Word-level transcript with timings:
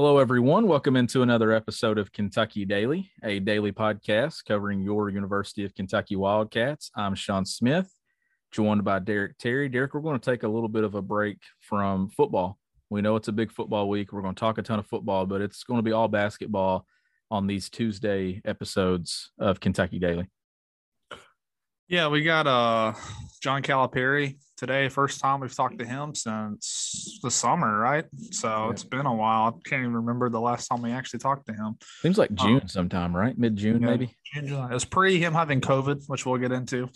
Hello, 0.00 0.18
everyone. 0.18 0.68
Welcome 0.68 0.94
into 0.94 1.22
another 1.22 1.50
episode 1.50 1.98
of 1.98 2.12
Kentucky 2.12 2.64
Daily, 2.64 3.10
a 3.24 3.40
daily 3.40 3.72
podcast 3.72 4.44
covering 4.44 4.80
your 4.80 5.10
University 5.10 5.64
of 5.64 5.74
Kentucky 5.74 6.14
Wildcats. 6.14 6.92
I'm 6.94 7.16
Sean 7.16 7.44
Smith, 7.44 7.92
joined 8.52 8.84
by 8.84 9.00
Derek 9.00 9.38
Terry. 9.38 9.68
Derek, 9.68 9.94
we're 9.94 10.00
going 10.00 10.16
to 10.16 10.30
take 10.30 10.44
a 10.44 10.48
little 10.48 10.68
bit 10.68 10.84
of 10.84 10.94
a 10.94 11.02
break 11.02 11.38
from 11.58 12.10
football. 12.10 12.60
We 12.90 13.02
know 13.02 13.16
it's 13.16 13.26
a 13.26 13.32
big 13.32 13.50
football 13.50 13.88
week. 13.88 14.12
We're 14.12 14.22
going 14.22 14.36
to 14.36 14.38
talk 14.38 14.58
a 14.58 14.62
ton 14.62 14.78
of 14.78 14.86
football, 14.86 15.26
but 15.26 15.40
it's 15.40 15.64
going 15.64 15.78
to 15.78 15.82
be 15.82 15.90
all 15.90 16.06
basketball 16.06 16.86
on 17.28 17.48
these 17.48 17.68
Tuesday 17.68 18.40
episodes 18.44 19.32
of 19.36 19.58
Kentucky 19.58 19.98
Daily. 19.98 20.30
Yeah, 21.88 22.06
we 22.06 22.22
got 22.22 22.46
uh 22.46 22.92
John 23.42 23.62
Calipari 23.62 24.36
today. 24.58 24.88
First 24.88 25.20
time 25.20 25.40
we've 25.40 25.54
talked 25.54 25.78
to 25.78 25.86
him 25.86 26.14
since 26.14 27.18
the 27.22 27.30
summer, 27.30 27.78
right? 27.78 28.04
So 28.32 28.48
yeah. 28.48 28.70
it's 28.70 28.84
been 28.84 29.06
a 29.06 29.14
while. 29.14 29.46
I 29.64 29.68
can't 29.68 29.82
even 29.82 29.94
remember 29.94 30.28
the 30.28 30.40
last 30.40 30.66
time 30.66 30.82
we 30.82 30.92
actually 30.92 31.20
talked 31.20 31.46
to 31.46 31.54
him. 31.54 31.76
Seems 32.02 32.18
like 32.18 32.34
June 32.34 32.62
um, 32.62 32.68
sometime, 32.68 33.16
right? 33.16 33.38
Mid 33.38 33.56
June, 33.56 33.80
yeah, 33.80 33.88
maybe. 33.88 34.16
June, 34.34 34.48
It 34.48 34.74
was 34.74 34.84
pre 34.84 35.18
him 35.18 35.32
having 35.32 35.60
COVID, 35.60 36.08
which 36.08 36.26
we'll 36.26 36.38
get 36.38 36.52
into. 36.52 36.90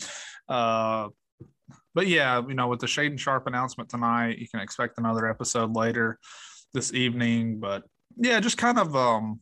Uh, 0.47 1.07
but 1.95 2.07
yeah, 2.07 2.41
you 2.47 2.53
know, 2.53 2.67
with 2.67 2.79
the 2.79 2.87
Shaedon 2.87 3.19
Sharpe 3.19 3.47
announcement 3.47 3.89
tonight, 3.89 4.37
you 4.37 4.47
can 4.47 4.59
expect 4.59 4.97
another 4.97 5.27
episode 5.29 5.75
later 5.75 6.19
this 6.73 6.93
evening. 6.93 7.59
But 7.59 7.83
yeah, 8.17 8.39
just 8.39 8.57
kind 8.57 8.77
of 8.77 8.95
um 8.95 9.39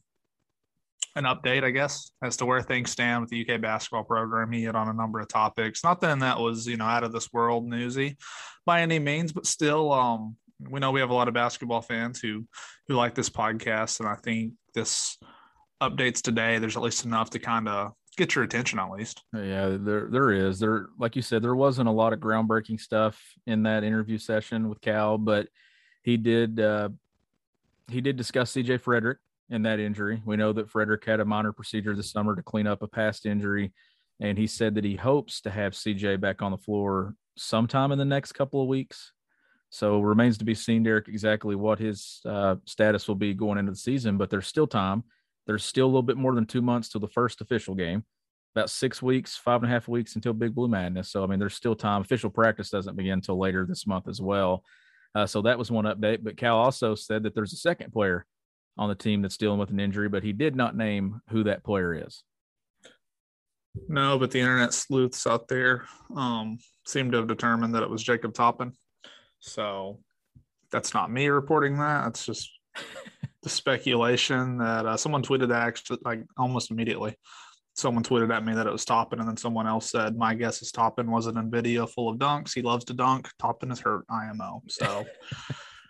an 1.16 1.26
update, 1.26 1.64
I 1.64 1.72
guess, 1.72 2.12
as 2.24 2.38
to 2.38 2.46
where 2.46 2.62
things 2.62 2.91
stand 2.91 3.22
with 3.22 3.30
the 3.30 3.48
UK 3.48 3.62
basketball 3.62 4.04
program. 4.04 4.52
He 4.52 4.63
hit 4.63 4.76
on 4.76 4.88
a 4.88 4.94
number 4.94 5.20
of 5.20 5.27
topics. 5.27 5.84
Not 5.84 6.02
that 6.02 6.20
that 6.20 6.40
was, 6.40 6.68
you 6.68 6.77
know, 6.77 6.85
out 6.85 7.04
of 7.04 7.12
this 7.12 7.32
world 7.34 7.68
newsy 7.68 8.18
by 8.66 8.82
any 8.82 8.99
means, 8.99 9.32
but 9.32 9.46
still, 9.46 9.91
um, 9.91 10.35
we 10.70 10.80
know 10.80 10.91
we 10.91 11.00
have 11.00 11.10
a 11.10 11.16
lot 11.16 11.27
of 11.27 11.34
basketball 11.34 11.82
fans 11.82 12.20
who 12.20 12.46
who 12.88 12.96
like 12.96 13.16
this 13.16 13.30
podcast, 13.30 14.00
and 14.00 14.08
I 14.08 14.16
think 14.16 14.54
this 14.74 15.18
updates 15.82 16.22
today. 16.22 16.60
There's 16.60 16.77
at 16.77 16.84
least 16.84 17.05
enough 17.05 17.32
to 17.32 17.40
kind 17.40 17.68
of 17.68 17.94
get 18.18 18.35
your 18.35 18.44
attention, 18.44 18.80
at 18.80 18.91
least. 18.91 19.24
Yeah, 19.34 19.78
there 19.80 20.07
there 20.12 20.32
is. 20.32 20.60
There, 20.60 20.88
like 21.00 21.16
you 21.16 21.22
said, 21.22 21.41
there 21.41 21.55
wasn't 21.55 21.90
a 21.90 21.91
lot 21.91 22.13
of 22.13 22.20
groundbreaking 22.20 22.80
stuff 22.80 23.20
in 23.48 23.63
that 23.63 23.84
interview 23.84 24.18
session 24.18 24.70
with 24.70 24.82
Cal, 24.82 25.18
but 25.18 25.48
he 26.04 26.18
did 26.18 26.60
uh, 26.60 26.90
he 27.90 28.02
did 28.02 28.18
discuss 28.18 28.54
CJ 28.54 28.82
Frederick 28.82 29.18
in 29.52 29.62
that 29.63 29.80
injury. 29.80 30.21
We 30.26 30.38
know 30.38 30.54
that 30.54 30.70
Frederick 30.70 31.05
had 31.05 31.20
a 31.20 31.26
minor 31.26 31.52
procedure 31.52 31.96
this 31.96 32.10
summer 32.10 32.35
to 32.35 32.41
clean 32.41 32.66
up 32.66 32.82
a 32.82 32.88
past 32.88 33.26
injury, 33.26 33.74
and 34.20 34.38
he 34.38 34.48
said 34.48 34.76
that 34.76 34.85
he 34.85 34.96
hopes 34.96 35.41
to 35.41 35.52
have 35.52 35.74
CJ 35.74 36.20
back 36.20 36.41
on 36.41 36.52
the 36.52 36.57
floor 36.57 37.16
sometime 37.38 37.91
in 37.91 37.99
the 37.99 38.05
next 38.05 38.32
couple 38.32 38.62
of 38.62 38.68
weeks. 38.68 39.12
So 39.70 39.99
remains 39.99 40.38
to 40.40 40.46
be 40.46 40.55
seen, 40.55 40.84
Derek, 40.84 41.07
exactly 41.07 41.55
what 41.55 41.79
his 41.79 42.22
uh, 42.26 42.55
status 42.66 43.07
will 43.07 43.16
be 43.16 43.34
going 43.34 43.57
into 43.57 43.72
the 43.72 43.77
season. 43.77 44.18
But 44.18 44.29
there's 44.29 44.48
still 44.48 44.68
time. 44.68 45.04
There's 45.48 45.66
still 45.66 45.85
a 45.85 45.88
little 45.88 46.02
bit 46.02 46.18
more 46.18 46.35
than 46.35 46.46
two 46.46 46.62
months 46.62 46.90
till 46.90 47.02
the 47.02 47.07
first 47.07 47.41
official 47.41 47.76
game. 47.76 48.04
About 48.54 48.70
six 48.70 49.02
weeks, 49.02 49.38
five 49.38 49.63
and 49.63 49.72
a 49.72 49.74
half 49.74 49.88
weeks 49.88 50.16
until 50.16 50.34
Big 50.34 50.54
Blue 50.54 50.68
Madness. 50.68 51.10
So 51.10 51.24
I 51.24 51.27
mean, 51.27 51.40
there's 51.40 51.55
still 51.55 51.76
time. 51.76 52.02
Official 52.02 52.29
practice 52.29 52.70
doesn't 52.70 52.98
begin 52.98 53.13
until 53.13 53.40
later 53.40 53.66
this 53.66 53.88
month 53.88 54.10
as 54.10 54.22
well. 54.22 54.63
Uh, 55.16 55.26
so 55.26 55.41
that 55.41 55.57
was 55.57 55.72
one 55.72 55.85
update. 55.85 56.22
But 56.22 56.35
Cal 56.35 56.57
also 56.57 56.94
said 56.94 57.24
that 57.24 57.34
there's 57.34 57.54
a 57.54 57.57
second 57.57 57.91
player 57.94 58.26
on 58.77 58.90
the 58.90 58.96
team 58.96 59.22
that's 59.22 59.38
dealing 59.38 59.60
with 59.60 59.70
an 59.70 59.80
injury, 59.80 60.10
but 60.10 60.24
he 60.24 60.34
did 60.34 60.55
not 60.55 60.76
name 60.76 61.22
who 61.30 61.44
that 61.44 61.64
player 61.64 61.94
is. 62.08 62.24
No, 63.88 64.18
but 64.18 64.31
the 64.31 64.40
internet 64.40 64.74
sleuths 64.74 65.25
out 65.25 65.47
there 65.47 65.86
um, 66.16 66.57
seem 66.85 67.12
to 67.12 67.18
have 67.18 67.28
determined 67.28 67.75
that 67.75 67.84
it 67.84 67.90
was 67.90 68.03
Jacob 68.03 68.34
Toppin. 68.34 68.73
So 69.40 70.00
that's 70.72 70.94
not 70.94 71.12
me 71.12 71.28
reporting 71.28 71.78
that. 71.79 72.07
It's 72.07 72.25
just 72.25 72.51
the 73.44 73.50
speculation 73.50 74.57
that 74.57 74.85
uh, 74.85 74.97
someone 74.97 75.24
tweeted 75.24 75.50
that 75.50 75.68
actually 75.68 76.00
like 76.03 76.24
almost 76.38 76.72
immediately. 76.72 77.16
Someone 77.74 78.03
tweeted 78.03 78.34
at 78.35 78.45
me 78.45 78.53
that 78.53 78.68
it 78.68 78.72
was 78.72 78.84
Toppin, 78.84 79.19
and 79.19 79.28
then 79.28 79.38
someone 79.38 79.66
else 79.66 79.90
said, 79.90 80.18
"My 80.18 80.35
guess 80.35 80.62
is 80.62 80.74
Toppin 80.74 81.09
wasn't 81.09 81.38
in 81.38 81.50
video 81.50 81.88
full 81.88 82.09
of 82.09 82.18
dunks. 82.18 82.53
He 82.53 82.62
loves 82.62 82.84
to 82.85 82.94
dunk. 82.94 83.29
Toppin 83.40 83.72
is 83.72 83.79
hurt. 83.79 84.06
IMO." 84.09 84.62
So 84.68 85.06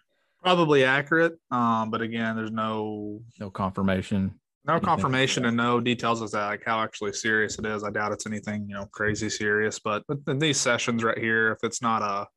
Probably 0.41 0.83
accurate, 0.83 1.37
um, 1.51 1.91
but 1.91 2.01
again, 2.01 2.35
there's 2.35 2.51
no 2.51 3.21
no 3.39 3.51
confirmation. 3.51 4.39
No 4.65 4.79
confirmation 4.79 5.45
and 5.45 5.55
no 5.55 5.79
details 5.79 6.21
as 6.23 6.31
to 6.31 6.37
like 6.37 6.63
how 6.65 6.81
actually 6.81 7.13
serious 7.13 7.59
it 7.59 7.65
is. 7.65 7.83
I 7.83 7.91
doubt 7.91 8.11
it's 8.11 8.25
anything 8.25 8.67
you 8.67 8.73
know 8.73 8.87
crazy 8.91 9.29
serious, 9.29 9.77
but 9.77 10.03
in 10.27 10.39
these 10.39 10.59
sessions 10.59 11.03
right 11.03 11.17
here, 11.17 11.51
if 11.51 11.59
it's 11.63 11.81
not 11.83 12.01
a, 12.01 12.27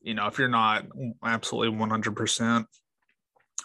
you 0.00 0.14
know, 0.14 0.28
if 0.28 0.38
you're 0.38 0.48
not 0.48 0.86
absolutely 1.24 1.76
100 1.76 2.14
percent, 2.14 2.66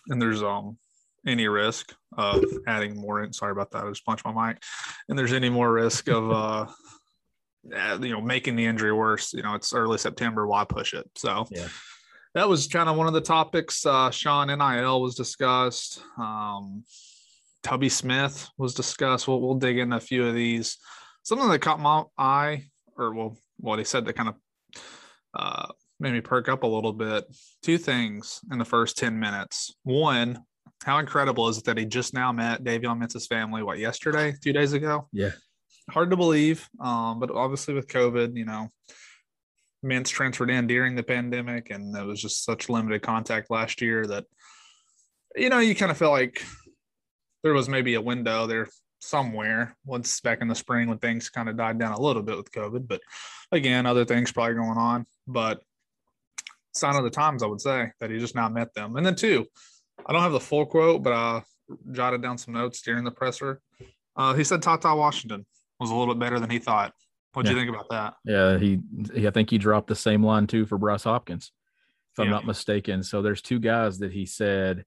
and 0.07 0.19
there's 0.19 0.41
um 0.41 0.79
any 1.27 1.47
risk 1.47 1.93
of 2.17 2.43
adding 2.65 2.99
more 2.99 3.23
in, 3.23 3.33
sorry 3.33 3.51
about 3.51 3.69
that, 3.71 3.83
I 3.83 3.89
just 3.89 4.05
punched 4.05 4.25
my 4.25 4.47
mic, 4.47 4.63
and 5.09 5.17
there's 5.17 5.33
any 5.33 5.49
more 5.49 5.71
risk 5.71 6.09
of 6.09 6.31
uh 7.75 7.99
you 8.01 8.13
know 8.13 8.21
making 8.21 8.55
the 8.55 8.65
injury 8.65 8.93
worse, 8.93 9.31
you 9.31 9.43
know, 9.43 9.53
it's 9.53 9.73
early 9.73 9.99
September, 9.99 10.47
why 10.47 10.63
push 10.63 10.95
it? 10.95 11.07
So 11.15 11.45
yeah 11.51 11.67
that 12.37 12.47
was 12.47 12.67
kind 12.67 12.87
of 12.87 12.95
one 12.95 13.07
of 13.07 13.13
the 13.13 13.21
topics. 13.21 13.83
Uh, 13.83 14.11
Sean 14.11 14.47
NIL 14.47 15.01
was 15.01 15.15
discussed. 15.15 16.03
Um, 16.19 16.83
Tubby 17.63 17.89
Smith 17.89 18.47
was 18.59 18.75
discussed. 18.75 19.27
We'll, 19.27 19.41
we'll 19.41 19.55
dig 19.55 19.79
into 19.79 19.95
a 19.95 19.99
few 19.99 20.23
of 20.23 20.35
these. 20.35 20.77
Something 21.23 21.49
that 21.49 21.59
caught 21.59 21.79
my 21.79 22.03
eye, 22.15 22.65
or 22.95 23.11
well, 23.15 23.37
what 23.57 23.79
he 23.79 23.85
said 23.85 24.05
that 24.05 24.13
kind 24.13 24.29
of 24.29 24.35
uh, 25.33 25.71
made 25.99 26.13
me 26.13 26.21
perk 26.21 26.47
up 26.47 26.61
a 26.61 26.67
little 26.67 26.93
bit. 26.93 27.25
Two 27.63 27.79
things 27.79 28.39
in 28.51 28.59
the 28.59 28.65
first 28.65 28.99
10 28.99 29.19
minutes. 29.19 29.75
One, 29.81 30.43
how 30.83 30.99
incredible 30.99 31.49
is 31.49 31.57
it 31.57 31.63
that 31.63 31.79
he 31.79 31.85
just 31.85 32.13
now 32.13 32.31
met 32.31 32.63
Davion 32.63 32.99
Mintz's 32.99 33.25
family, 33.25 33.63
what, 33.63 33.79
yesterday, 33.79 34.35
two 34.43 34.53
days 34.53 34.73
ago? 34.73 35.07
Yeah. 35.11 35.31
Hard 35.89 36.11
to 36.11 36.17
believe. 36.17 36.69
Um, 36.79 37.19
but 37.19 37.31
obviously 37.31 37.73
with 37.73 37.87
COVID, 37.87 38.37
you 38.37 38.45
know, 38.45 38.69
Mintz 39.87 40.09
transferred 40.09 40.49
in 40.49 40.67
during 40.67 40.95
the 40.95 41.03
pandemic, 41.03 41.69
and 41.71 41.93
there 41.93 42.05
was 42.05 42.21
just 42.21 42.43
such 42.43 42.69
limited 42.69 43.01
contact 43.01 43.49
last 43.49 43.81
year 43.81 44.05
that 44.05 44.25
you 45.35 45.49
know 45.49 45.59
you 45.59 45.75
kind 45.75 45.91
of 45.91 45.97
feel 45.97 46.11
like 46.11 46.43
there 47.43 47.53
was 47.53 47.69
maybe 47.69 47.93
a 47.93 48.01
window 48.01 48.47
there 48.47 48.67
somewhere 48.99 49.77
once 49.85 50.19
back 50.21 50.41
in 50.41 50.47
the 50.47 50.55
spring 50.55 50.89
when 50.89 50.97
things 50.97 51.29
kind 51.29 51.49
of 51.49 51.57
died 51.57 51.79
down 51.79 51.93
a 51.93 52.01
little 52.01 52.23
bit 52.23 52.37
with 52.37 52.51
COVID. 52.51 52.87
But 52.87 53.01
again, 53.51 53.85
other 53.85 54.05
things 54.05 54.31
probably 54.31 54.55
going 54.55 54.77
on. 54.77 55.05
But 55.27 55.61
sign 56.73 56.95
of 56.95 57.03
the 57.03 57.09
times, 57.09 57.43
I 57.43 57.47
would 57.47 57.61
say 57.61 57.91
that 57.99 58.09
he 58.09 58.19
just 58.19 58.35
now 58.35 58.49
met 58.49 58.73
them. 58.73 58.95
And 58.95 59.05
then 59.05 59.15
two, 59.15 59.45
I 60.05 60.13
don't 60.13 60.21
have 60.21 60.31
the 60.31 60.39
full 60.39 60.65
quote, 60.65 61.03
but 61.03 61.13
I 61.13 61.43
jotted 61.91 62.21
down 62.21 62.37
some 62.37 62.53
notes 62.53 62.81
during 62.81 63.03
the 63.03 63.11
presser. 63.11 63.61
Uh, 64.15 64.33
he 64.33 64.43
said 64.43 64.61
Ty 64.61 64.93
Washington 64.93 65.45
was 65.79 65.91
a 65.91 65.95
little 65.95 66.13
bit 66.13 66.19
better 66.19 66.39
than 66.39 66.49
he 66.49 66.59
thought. 66.59 66.93
What 67.33 67.45
do 67.45 67.51
yeah. 67.51 67.57
you 67.57 67.61
think 67.61 67.75
about 67.75 67.89
that? 67.89 68.13
Yeah, 68.25 68.57
he, 68.57 68.79
he, 69.13 69.27
I 69.27 69.31
think 69.31 69.49
he 69.49 69.57
dropped 69.57 69.87
the 69.87 69.95
same 69.95 70.23
line 70.23 70.47
too 70.47 70.65
for 70.65 70.77
Bryce 70.77 71.03
Hopkins, 71.03 71.51
if 72.13 72.19
I'm 72.19 72.29
not 72.29 72.45
mistaken. 72.45 73.03
So 73.03 73.21
there's 73.21 73.41
two 73.41 73.59
guys 73.59 73.99
that 73.99 74.11
he 74.11 74.25
said 74.25 74.85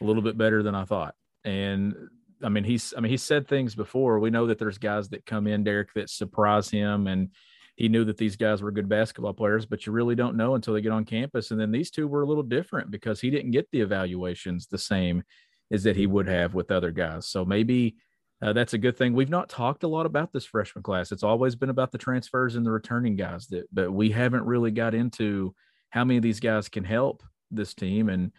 a 0.00 0.04
little 0.04 0.22
bit 0.22 0.38
better 0.38 0.62
than 0.62 0.74
I 0.74 0.84
thought. 0.84 1.14
And 1.44 1.94
I 2.42 2.48
mean, 2.48 2.64
he's 2.64 2.94
I 2.96 3.00
mean, 3.00 3.10
he 3.10 3.16
said 3.16 3.46
things 3.46 3.74
before. 3.74 4.18
We 4.18 4.30
know 4.30 4.46
that 4.46 4.58
there's 4.58 4.78
guys 4.78 5.10
that 5.10 5.26
come 5.26 5.46
in, 5.46 5.64
Derek, 5.64 5.92
that 5.94 6.08
surprise 6.08 6.70
him 6.70 7.06
and 7.06 7.30
he 7.76 7.88
knew 7.88 8.04
that 8.04 8.18
these 8.18 8.36
guys 8.36 8.62
were 8.62 8.70
good 8.70 8.88
basketball 8.88 9.32
players, 9.32 9.64
but 9.64 9.86
you 9.86 9.92
really 9.92 10.14
don't 10.14 10.36
know 10.36 10.54
until 10.54 10.74
they 10.74 10.82
get 10.82 10.92
on 10.92 11.04
campus. 11.04 11.50
And 11.50 11.60
then 11.60 11.72
these 11.72 11.90
two 11.90 12.06
were 12.06 12.22
a 12.22 12.26
little 12.26 12.42
different 12.42 12.90
because 12.90 13.20
he 13.20 13.30
didn't 13.30 13.50
get 13.50 13.70
the 13.70 13.80
evaluations 13.80 14.66
the 14.66 14.78
same 14.78 15.22
as 15.70 15.82
that 15.84 15.96
he 15.96 16.06
would 16.06 16.28
have 16.28 16.54
with 16.54 16.70
other 16.70 16.90
guys. 16.90 17.26
So 17.26 17.44
maybe 17.44 17.96
uh, 18.42 18.52
that's 18.52 18.74
a 18.74 18.78
good 18.78 18.96
thing. 18.98 19.12
We've 19.12 19.30
not 19.30 19.48
talked 19.48 19.84
a 19.84 19.88
lot 19.88 20.04
about 20.04 20.32
this 20.32 20.44
freshman 20.44 20.82
class. 20.82 21.12
It's 21.12 21.22
always 21.22 21.54
been 21.54 21.70
about 21.70 21.92
the 21.92 21.98
transfers 21.98 22.56
and 22.56 22.66
the 22.66 22.72
returning 22.72 23.14
guys 23.14 23.46
that, 23.48 23.66
but 23.72 23.92
we 23.92 24.10
haven't 24.10 24.44
really 24.44 24.72
got 24.72 24.94
into 24.94 25.54
how 25.90 26.04
many 26.04 26.16
of 26.16 26.24
these 26.24 26.40
guys 26.40 26.68
can 26.68 26.82
help 26.82 27.22
this 27.52 27.72
team. 27.72 28.08
And 28.08 28.32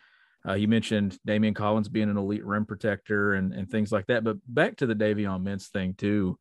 uh, 0.46 0.56
you 0.56 0.68
mentioned 0.68 1.18
Daimion 1.26 1.56
Collins 1.56 1.88
being 1.88 2.10
an 2.10 2.18
elite 2.18 2.46
rim 2.46 2.66
protector 2.66 3.36
and, 3.36 3.54
and 3.54 3.70
things 3.70 3.94
like 3.94 4.08
that. 4.08 4.26
But 4.26 4.38
back 4.46 4.76
to 4.78 4.86
the 4.86 4.96
Davion 4.96 5.42
Mintz 5.42 5.70
thing 5.70 5.94
too. 5.94 6.38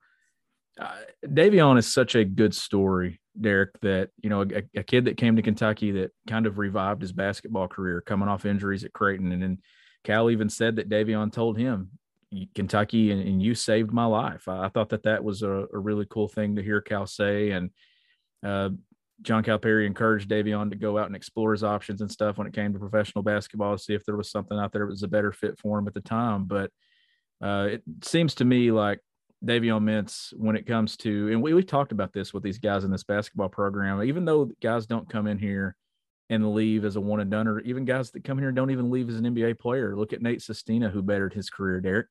Uh, 0.80 0.96
Davion 1.24 1.78
is 1.78 1.92
such 1.92 2.16
a 2.16 2.24
good 2.24 2.54
story, 2.54 3.20
Derek. 3.40 3.78
That 3.82 4.08
you 4.16 4.30
know, 4.30 4.42
a, 4.42 4.62
a, 4.74 4.82
kid 4.82 5.04
that 5.04 5.18
came 5.18 5.36
to 5.36 5.42
Kentucky 5.42 5.92
that 5.92 6.12
kind 6.26 6.46
of 6.46 6.56
revived 6.58 7.02
his 7.02 7.12
basketball 7.12 7.68
career, 7.68 8.00
coming 8.00 8.26
off 8.26 8.46
injuries 8.46 8.82
at 8.82 8.94
Creighton, 8.94 9.32
and 9.32 9.42
then 9.42 9.58
Cal 10.02 10.30
even 10.30 10.48
said 10.48 10.76
that 10.76 10.88
Davion 10.88 11.30
told 11.30 11.58
him, 11.58 11.90
Kentucky 12.54 13.10
and, 13.10 13.20
and, 13.20 13.42
you 13.42 13.54
saved 13.54 13.92
my 13.92 14.06
life. 14.06 14.48
I, 14.48 14.64
I 14.64 14.68
thought 14.68 14.90
that 14.90 15.02
that 15.02 15.22
was 15.22 15.42
a, 15.42 15.66
a, 15.72 15.78
really 15.78 16.06
cool 16.08 16.28
thing 16.28 16.56
to 16.56 16.62
hear 16.62 16.80
Cal 16.80 17.06
say. 17.06 17.50
And 17.50 17.70
uh, 18.42 18.70
John 19.20 19.44
Calipari 19.44 19.86
encouraged 19.86 20.30
Davion 20.30 20.70
to 20.70 20.76
go 20.76 20.98
out 20.98 21.06
and 21.06 21.16
explore 21.16 21.52
his 21.52 21.64
options 21.64 22.00
and 22.00 22.10
stuff 22.10 22.38
when 22.38 22.46
it 22.46 22.54
came 22.54 22.72
to 22.72 22.78
professional 22.78 23.22
basketball 23.22 23.76
to 23.76 23.82
see 23.82 23.94
if 23.94 24.04
there 24.04 24.16
was 24.16 24.30
something 24.30 24.58
out 24.58 24.72
there 24.72 24.86
that 24.86 24.90
was 24.90 25.02
a 25.02 25.08
better 25.08 25.32
fit 25.32 25.58
for 25.58 25.78
him 25.78 25.86
at 25.86 25.94
the 25.94 26.00
time. 26.00 26.44
But 26.44 26.70
uh, 27.42 27.68
it 27.72 27.82
seems 28.02 28.34
to 28.36 28.44
me 28.44 28.70
like 28.70 29.00
Davion 29.44 29.82
Mintz, 29.82 30.32
when 30.36 30.56
it 30.56 30.66
comes 30.66 30.96
to, 30.98 31.30
and 31.32 31.42
we, 31.42 31.52
we 31.52 31.62
talked 31.62 31.92
about 31.92 32.12
this 32.12 32.32
with 32.32 32.42
these 32.42 32.58
guys 32.58 32.84
in 32.84 32.90
this 32.90 33.04
basketball 33.04 33.48
program, 33.48 34.02
even 34.02 34.24
though 34.24 34.50
guys 34.62 34.86
don't 34.86 35.08
come 35.08 35.26
in 35.26 35.38
here 35.38 35.76
and 36.30 36.54
leave 36.54 36.84
as 36.84 36.96
a 36.96 37.00
one 37.00 37.20
and 37.20 37.30
done, 37.30 37.48
or 37.48 37.60
even 37.60 37.84
guys 37.84 38.10
that 38.12 38.24
come 38.24 38.38
here 38.38 38.48
and 38.48 38.56
don't 38.56 38.70
even 38.70 38.90
leave 38.90 39.08
as 39.08 39.16
an 39.16 39.24
NBA 39.24 39.58
player. 39.58 39.96
Look 39.96 40.12
at 40.12 40.22
Nate 40.22 40.40
Sestina, 40.40 40.88
who 40.88 41.02
bettered 41.02 41.34
his 41.34 41.50
career, 41.50 41.80
Derek. 41.80 42.06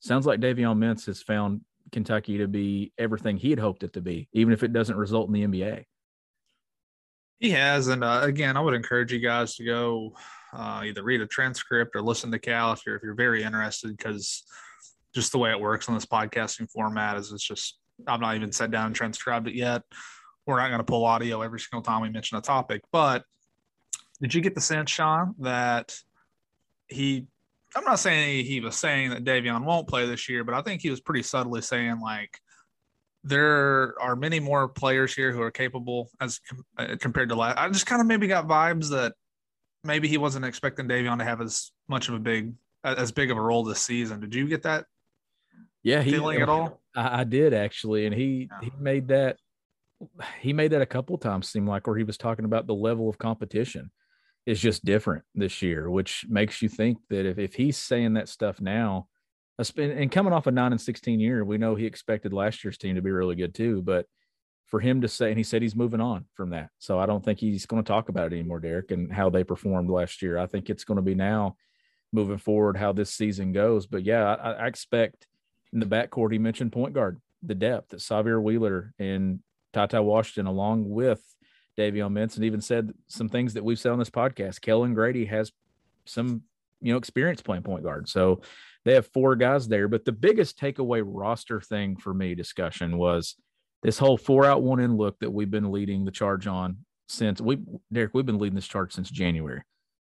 Sounds 0.00 0.26
like 0.26 0.40
Davion 0.40 0.78
Mintz 0.78 1.06
has 1.06 1.22
found 1.22 1.60
Kentucky 1.92 2.38
to 2.38 2.48
be 2.48 2.92
everything 2.98 3.36
he 3.36 3.50
had 3.50 3.58
hoped 3.58 3.82
it 3.82 3.92
to 3.92 4.00
be, 4.00 4.28
even 4.32 4.52
if 4.52 4.62
it 4.62 4.72
doesn't 4.72 4.96
result 4.96 5.28
in 5.28 5.34
the 5.34 5.46
NBA. 5.46 5.84
He 7.38 7.50
has, 7.50 7.88
and 7.88 8.04
uh, 8.04 8.20
again, 8.22 8.56
I 8.56 8.60
would 8.60 8.74
encourage 8.74 9.12
you 9.12 9.18
guys 9.18 9.56
to 9.56 9.64
go 9.64 10.14
uh, 10.52 10.82
either 10.84 11.02
read 11.02 11.20
a 11.20 11.26
transcript 11.26 11.94
or 11.94 12.02
listen 12.02 12.30
to 12.32 12.38
Cal 12.38 12.72
if 12.72 12.82
you're 12.86 12.96
if 12.96 13.02
you're 13.02 13.14
very 13.14 13.42
interested, 13.42 13.96
because 13.96 14.44
just 15.14 15.32
the 15.32 15.38
way 15.38 15.50
it 15.50 15.60
works 15.60 15.88
on 15.88 15.94
this 15.94 16.06
podcasting 16.06 16.70
format 16.70 17.16
is 17.16 17.32
it's 17.32 17.46
just 17.46 17.78
I'm 18.06 18.20
not 18.20 18.36
even 18.36 18.52
sat 18.52 18.70
down 18.70 18.86
and 18.86 18.94
transcribed 18.94 19.48
it 19.48 19.54
yet. 19.54 19.82
We're 20.46 20.60
not 20.60 20.68
going 20.68 20.78
to 20.78 20.84
pull 20.84 21.04
audio 21.04 21.42
every 21.42 21.60
single 21.60 21.82
time 21.82 22.02
we 22.02 22.10
mention 22.10 22.36
a 22.36 22.42
topic, 22.42 22.82
but 22.92 23.24
did 24.20 24.34
you 24.34 24.42
get 24.42 24.54
the 24.54 24.60
sense, 24.60 24.90
Sean, 24.90 25.34
that 25.38 25.94
he 26.88 27.26
I'm 27.76 27.84
not 27.84 28.00
saying 28.00 28.46
he 28.46 28.60
was 28.60 28.76
saying 28.76 29.10
that 29.10 29.24
Davion 29.24 29.64
won't 29.64 29.88
play 29.88 30.06
this 30.06 30.28
year, 30.28 30.44
but 30.44 30.54
I 30.54 30.62
think 30.62 30.82
he 30.82 30.90
was 30.90 31.00
pretty 31.00 31.22
subtly 31.22 31.62
saying 31.62 32.00
like 32.00 32.38
there 33.22 33.94
are 34.00 34.16
many 34.16 34.40
more 34.40 34.68
players 34.68 35.14
here 35.14 35.32
who 35.32 35.40
are 35.42 35.50
capable 35.50 36.10
as 36.20 36.40
uh, 36.78 36.96
compared 36.98 37.28
to 37.28 37.34
last. 37.34 37.58
I 37.58 37.68
just 37.68 37.86
kind 37.86 38.00
of 38.00 38.06
maybe 38.06 38.26
got 38.26 38.48
vibes 38.48 38.90
that 38.90 39.14
maybe 39.84 40.08
he 40.08 40.18
wasn't 40.18 40.44
expecting 40.44 40.88
Davion 40.88 41.18
to 41.18 41.24
have 41.24 41.40
as 41.40 41.70
much 41.88 42.08
of 42.08 42.14
a 42.14 42.18
big 42.18 42.54
as 42.82 43.12
big 43.12 43.30
of 43.30 43.36
a 43.36 43.40
role 43.40 43.62
this 43.62 43.80
season. 43.80 44.20
Did 44.20 44.34
you 44.34 44.48
get 44.48 44.62
that? 44.62 44.86
Yeah, 45.82 46.02
he, 46.02 46.12
feeling 46.12 46.40
at 46.42 46.48
all? 46.48 46.80
I, 46.96 47.20
I 47.20 47.24
did 47.24 47.54
actually, 47.54 48.06
and 48.06 48.14
he 48.14 48.48
yeah. 48.50 48.68
he 48.68 48.72
made 48.78 49.08
that 49.08 49.36
he 50.40 50.52
made 50.52 50.72
that 50.72 50.82
a 50.82 50.86
couple 50.86 51.16
times 51.18 51.48
seem 51.48 51.66
like 51.66 51.86
where 51.86 51.96
he 51.96 52.04
was 52.04 52.16
talking 52.16 52.44
about 52.44 52.66
the 52.66 52.74
level 52.74 53.08
of 53.08 53.18
competition 53.18 53.90
is 54.46 54.60
just 54.60 54.84
different 54.84 55.24
this 55.34 55.62
year, 55.62 55.90
which 55.90 56.26
makes 56.28 56.62
you 56.62 56.68
think 56.68 56.98
that 57.08 57.26
if, 57.26 57.38
if 57.38 57.54
he's 57.54 57.76
saying 57.76 58.14
that 58.14 58.28
stuff 58.28 58.60
now, 58.60 59.06
and 59.76 60.10
coming 60.10 60.32
off 60.32 60.46
a 60.46 60.50
nine 60.50 60.72
and 60.72 60.80
16 60.80 61.20
year, 61.20 61.44
we 61.44 61.58
know 61.58 61.74
he 61.74 61.84
expected 61.84 62.32
last 62.32 62.64
year's 62.64 62.78
team 62.78 62.94
to 62.94 63.02
be 63.02 63.10
really 63.10 63.34
good 63.34 63.54
too. 63.54 63.82
But 63.82 64.06
for 64.66 64.80
him 64.80 65.02
to 65.02 65.08
say, 65.08 65.28
and 65.28 65.36
he 65.36 65.42
said 65.42 65.60
he's 65.60 65.76
moving 65.76 66.00
on 66.00 66.24
from 66.34 66.50
that. 66.50 66.70
So 66.78 66.98
I 66.98 67.04
don't 67.04 67.22
think 67.24 67.40
he's 67.40 67.66
going 67.66 67.82
to 67.82 67.86
talk 67.86 68.08
about 68.08 68.32
it 68.32 68.36
anymore, 68.36 68.60
Derek, 68.60 68.90
and 68.90 69.12
how 69.12 69.28
they 69.28 69.44
performed 69.44 69.90
last 69.90 70.22
year. 70.22 70.38
I 70.38 70.46
think 70.46 70.70
it's 70.70 70.84
going 70.84 70.96
to 70.96 71.02
be 71.02 71.14
now 71.14 71.56
moving 72.12 72.38
forward 72.38 72.76
how 72.76 72.92
this 72.92 73.12
season 73.12 73.52
goes. 73.52 73.86
But 73.86 74.04
yeah, 74.04 74.34
I, 74.34 74.52
I 74.52 74.66
expect 74.66 75.26
in 75.72 75.80
the 75.80 75.86
backcourt, 75.86 76.32
he 76.32 76.38
mentioned 76.38 76.72
point 76.72 76.94
guard, 76.94 77.20
the 77.42 77.54
depth 77.54 77.90
that 77.90 78.00
Sahvir 78.00 78.40
Wheeler 78.42 78.94
and 78.98 79.40
TyTy 79.74 80.02
Washington, 80.02 80.46
along 80.46 80.88
with 80.88 81.22
Davion 81.78 82.12
Mintz, 82.12 82.36
and 82.36 82.44
even 82.44 82.60
said 82.60 82.92
some 83.06 83.28
things 83.28 83.54
that 83.54 83.64
we've 83.64 83.78
said 83.78 83.92
on 83.92 83.98
this 83.98 84.10
podcast. 84.10 84.60
Kellan 84.60 84.94
Grady 84.94 85.24
has 85.26 85.52
some, 86.04 86.42
you 86.80 86.92
know, 86.92 86.98
experience 86.98 87.42
playing 87.42 87.62
point 87.62 87.84
guard. 87.84 88.08
So 88.08 88.42
they 88.84 88.94
have 88.94 89.06
four 89.08 89.36
guys 89.36 89.68
there. 89.68 89.88
But 89.88 90.04
the 90.04 90.12
biggest 90.12 90.58
takeaway 90.58 91.02
roster 91.04 91.60
thing 91.60 91.96
for 91.96 92.12
me 92.14 92.34
discussion 92.34 92.98
was 92.98 93.36
this 93.82 93.98
whole 93.98 94.16
four 94.16 94.44
out 94.44 94.62
one 94.62 94.80
in 94.80 94.96
look 94.96 95.18
that 95.20 95.30
we've 95.30 95.50
been 95.50 95.72
leading 95.72 96.04
the 96.04 96.10
charge 96.10 96.46
on 96.46 96.78
since 97.08 97.40
we 97.40 97.58
Derek, 97.92 98.14
we've 98.14 98.26
been 98.26 98.38
leading 98.38 98.56
this 98.56 98.68
charge 98.68 98.92
since 98.92 99.10
January. 99.10 99.62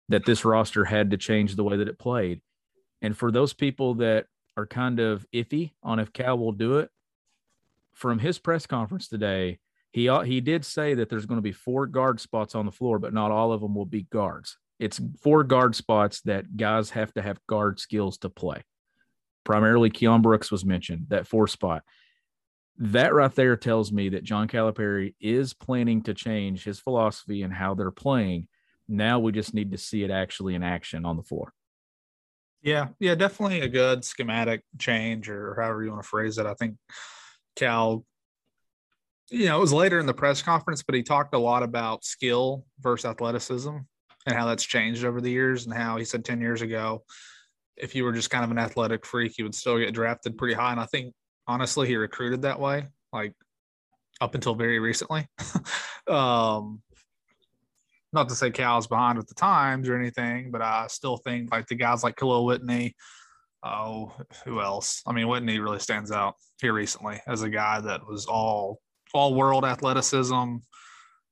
That 0.09 0.25
this 0.25 0.45
roster 0.45 0.85
had 0.85 1.11
to 1.11 1.17
change 1.17 1.55
the 1.55 1.63
way 1.63 1.77
that 1.77 1.87
it 1.87 1.97
played. 1.97 2.41
And 3.01 3.17
for 3.17 3.31
those 3.31 3.53
people 3.53 3.95
that 3.95 4.25
are 4.57 4.67
kind 4.67 4.99
of 4.99 5.25
iffy 5.33 5.71
on 5.81 5.99
if 5.99 6.13
Cal 6.13 6.37
will 6.37 6.51
do 6.51 6.77
it, 6.79 6.89
from 7.93 8.19
his 8.19 8.39
press 8.39 8.65
conference 8.65 9.07
today, 9.07 9.59
he 9.93 10.09
uh, 10.09 10.21
he 10.21 10.41
did 10.41 10.65
say 10.65 10.95
that 10.95 11.07
there's 11.07 11.27
going 11.27 11.37
to 11.37 11.43
be 11.43 11.51
four 11.51 11.85
guard 11.85 12.19
spots 12.19 12.55
on 12.55 12.65
the 12.65 12.71
floor, 12.71 12.97
but 12.97 13.13
not 13.13 13.31
all 13.31 13.53
of 13.53 13.61
them 13.61 13.75
will 13.75 13.85
be 13.85 14.03
guards. 14.03 14.57
It's 14.79 14.99
four 15.21 15.43
guard 15.43 15.75
spots 15.75 16.21
that 16.21 16.57
guys 16.57 16.89
have 16.89 17.13
to 17.13 17.21
have 17.21 17.45
guard 17.47 17.79
skills 17.79 18.17
to 18.19 18.29
play. 18.29 18.63
Primarily, 19.43 19.91
Keion 19.91 20.23
Brooks 20.23 20.51
was 20.51 20.65
mentioned 20.65 21.05
that 21.09 21.27
four 21.27 21.47
spot. 21.47 21.83
That 22.79 23.13
right 23.13 23.33
there 23.35 23.55
tells 23.55 23.91
me 23.91 24.09
that 24.09 24.23
John 24.23 24.47
Calipari 24.47 25.13
is 25.21 25.53
planning 25.53 26.01
to 26.03 26.15
change 26.15 26.63
his 26.63 26.79
philosophy 26.79 27.43
and 27.43 27.53
how 27.53 27.75
they're 27.75 27.91
playing. 27.91 28.47
Now 28.87 29.19
we 29.19 29.31
just 29.31 29.53
need 29.53 29.71
to 29.73 29.77
see 29.77 30.03
it 30.03 30.09
actually 30.09 30.55
in 30.55 30.63
action 30.63 31.05
on 31.05 31.17
the 31.17 31.23
floor. 31.23 31.53
Yeah, 32.63 32.87
yeah, 32.99 33.13
definitely 33.13 33.61
a 33.61 33.69
good 33.69 34.03
schematic 34.03 34.63
change 34.79 35.29
or 35.29 35.53
however 35.59 35.83
you 35.83 35.91
want 35.91 36.01
to 36.01 36.09
phrase 36.09 36.39
it. 36.39 36.47
I 36.47 36.55
think 36.55 36.77
Cal 37.55 38.03
you 39.29 39.45
know, 39.45 39.57
it 39.57 39.61
was 39.61 39.73
later 39.73 39.99
in 39.99 40.05
the 40.05 40.13
press 40.13 40.41
conference, 40.41 40.83
but 40.83 40.95
he 40.95 41.03
talked 41.03 41.33
a 41.33 41.39
lot 41.39 41.63
about 41.63 42.03
skill 42.03 42.65
versus 42.79 43.05
athleticism 43.05 43.77
and 44.25 44.35
how 44.35 44.45
that's 44.45 44.63
changed 44.63 45.05
over 45.05 45.21
the 45.21 45.31
years 45.31 45.65
and 45.65 45.75
how 45.75 45.97
he 45.97 46.05
said 46.05 46.23
10 46.23 46.41
years 46.41 46.61
ago, 46.61 47.03
if 47.75 47.95
you 47.95 48.03
were 48.03 48.13
just 48.13 48.29
kind 48.29 48.43
of 48.43 48.51
an 48.51 48.59
athletic 48.59 49.05
freak, 49.05 49.37
you 49.37 49.45
would 49.45 49.55
still 49.55 49.79
get 49.79 49.93
drafted 49.93 50.37
pretty 50.37 50.53
high. 50.53 50.71
And 50.71 50.79
I 50.79 50.85
think 50.85 51.13
honestly, 51.47 51.87
he 51.87 51.95
recruited 51.95 52.43
that 52.43 52.59
way, 52.59 52.87
like 53.11 53.33
up 54.21 54.35
until 54.35 54.55
very 54.55 54.79
recently. 54.79 55.27
um, 56.07 56.81
not 58.11 58.29
to 58.29 58.35
say 58.35 58.51
Cal's 58.51 58.87
behind 58.87 59.17
with 59.17 59.27
the 59.27 59.33
times 59.33 59.89
or 59.89 59.97
anything, 59.97 60.51
but 60.51 60.61
I 60.61 60.87
still 60.87 61.17
think 61.17 61.51
like 61.51 61.67
the 61.67 61.75
guys 61.75 62.03
like 62.03 62.15
Kahlil 62.15 62.45
Whitney, 62.45 62.95
oh, 63.63 64.13
who 64.45 64.61
else? 64.61 65.01
I 65.07 65.13
mean, 65.13 65.27
Whitney 65.27 65.59
really 65.59 65.79
stands 65.79 66.11
out 66.11 66.35
here 66.61 66.73
recently 66.73 67.19
as 67.27 67.41
a 67.41 67.49
guy 67.49 67.81
that 67.81 68.07
was 68.07 68.27
all 68.27 68.79
all 69.13 69.33
world 69.33 69.65
athleticism. 69.65 70.55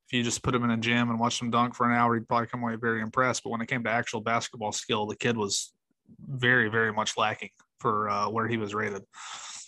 If 0.07 0.13
you 0.13 0.23
just 0.23 0.43
put 0.43 0.53
him 0.53 0.63
in 0.63 0.71
a 0.71 0.77
gym 0.77 1.09
and 1.09 1.19
watch 1.19 1.41
him 1.41 1.51
dunk 1.51 1.75
for 1.75 1.89
an 1.89 1.97
hour, 1.97 2.15
he'd 2.15 2.27
probably 2.27 2.47
come 2.47 2.63
away 2.63 2.75
very 2.75 3.01
impressed. 3.01 3.43
But 3.43 3.49
when 3.51 3.61
it 3.61 3.67
came 3.67 3.83
to 3.83 3.89
actual 3.89 4.21
basketball 4.21 4.71
skill, 4.71 5.05
the 5.05 5.15
kid 5.15 5.37
was 5.37 5.73
very, 6.19 6.69
very 6.69 6.91
much 6.91 7.17
lacking 7.17 7.49
for 7.79 8.09
uh, 8.09 8.29
where 8.29 8.47
he 8.47 8.57
was 8.57 8.75
rated. 8.75 9.03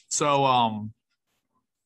So, 0.10 0.46
um, 0.46 0.94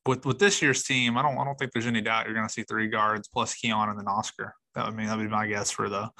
with 0.06 0.26
with 0.26 0.38
this 0.38 0.60
year's 0.60 0.82
team, 0.82 1.16
I 1.16 1.22
don't 1.22 1.38
I 1.38 1.44
don't 1.44 1.58
think 1.58 1.72
there's 1.72 1.86
any 1.86 2.00
doubt 2.00 2.26
you're 2.26 2.34
going 2.34 2.46
to 2.46 2.52
see 2.52 2.62
three 2.62 2.88
guards 2.88 3.28
plus 3.28 3.54
Keion 3.54 3.90
and 3.90 3.98
then 3.98 4.08
Oscar. 4.08 4.54
That 4.74 4.86
would 4.86 4.96
mean 4.96 5.06
that 5.06 5.16
would 5.16 5.24
be 5.24 5.30
my 5.30 5.46
guess 5.46 5.70
for 5.70 5.88
the 5.88 6.10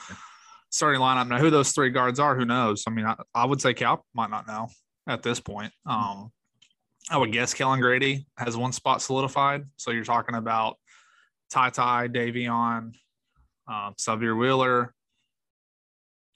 starting 0.71 1.01
lineup. 1.01 1.29
Now, 1.29 1.39
who 1.39 1.51
those 1.51 1.73
three 1.73 1.91
guards 1.91 2.21
are, 2.21 2.37
who 2.37 2.45
knows? 2.45 2.85
I 2.87 2.91
mean, 2.91 3.07
I, 3.07 3.17
I 3.35 3.47
would 3.47 3.61
say 3.61 3.75
Cal 3.75 4.05
might 4.15 4.31
not 4.31 4.47
know 4.47 4.69
at 5.07 5.23
this 5.23 5.41
point. 5.41 5.73
Um, 5.87 6.31
I 7.11 7.17
would 7.17 7.33
guess 7.33 7.55
Kellan 7.55 7.81
Grady 7.81 8.27
has 8.37 8.57
one 8.57 8.73
spot 8.73 9.01
solidified. 9.01 9.65
So 9.77 9.91
you're 9.91 10.05
talking 10.05 10.35
about 10.35 10.77
TyTy, 11.53 12.15
Davion, 12.15 12.93
um, 13.67 13.95
Sahvir 13.99 14.39
Wheeler. 14.39 14.95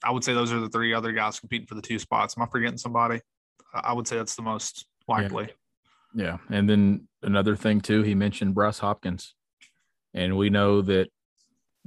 I 0.03 0.11
would 0.11 0.23
say 0.23 0.33
those 0.33 0.51
are 0.51 0.59
the 0.59 0.69
three 0.69 0.93
other 0.93 1.11
guys 1.11 1.39
competing 1.39 1.67
for 1.67 1.75
the 1.75 1.81
two 1.81 1.99
spots. 1.99 2.35
Am 2.37 2.43
I 2.43 2.47
forgetting 2.47 2.77
somebody? 2.77 3.21
I 3.73 3.93
would 3.93 4.07
say 4.07 4.17
that's 4.17 4.35
the 4.35 4.41
most 4.41 4.85
likely. 5.07 5.49
Yeah. 6.13 6.23
yeah. 6.49 6.57
And 6.57 6.69
then 6.69 7.07
another 7.21 7.55
thing, 7.55 7.79
too, 7.79 8.01
he 8.01 8.15
mentioned 8.15 8.55
Bryce 8.55 8.79
Hopkins. 8.79 9.35
And 10.13 10.37
we 10.37 10.49
know 10.49 10.81
that 10.81 11.09